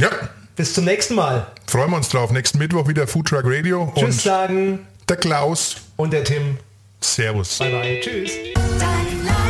Ja, 0.00 0.08
Bis 0.56 0.72
zum 0.74 0.84
nächsten 0.84 1.14
Mal. 1.14 1.46
freuen 1.66 1.90
wir 1.90 1.96
uns 1.96 2.08
drauf. 2.08 2.30
Nächsten 2.32 2.58
Mittwoch 2.58 2.88
wieder 2.88 3.06
Foodtruck 3.06 3.42
Radio 3.44 3.92
Tschüss 3.94 4.04
und 4.04 4.12
sagen 4.12 4.78
der 5.08 5.16
Klaus. 5.16 5.76
und 5.96 6.12
der 6.12 6.24
Tim. 6.24 6.58
Servus. 7.00 7.58
Bye 7.58 7.70
bye. 7.70 8.00
Tschüss. 8.00 8.32
Dein 8.78 9.41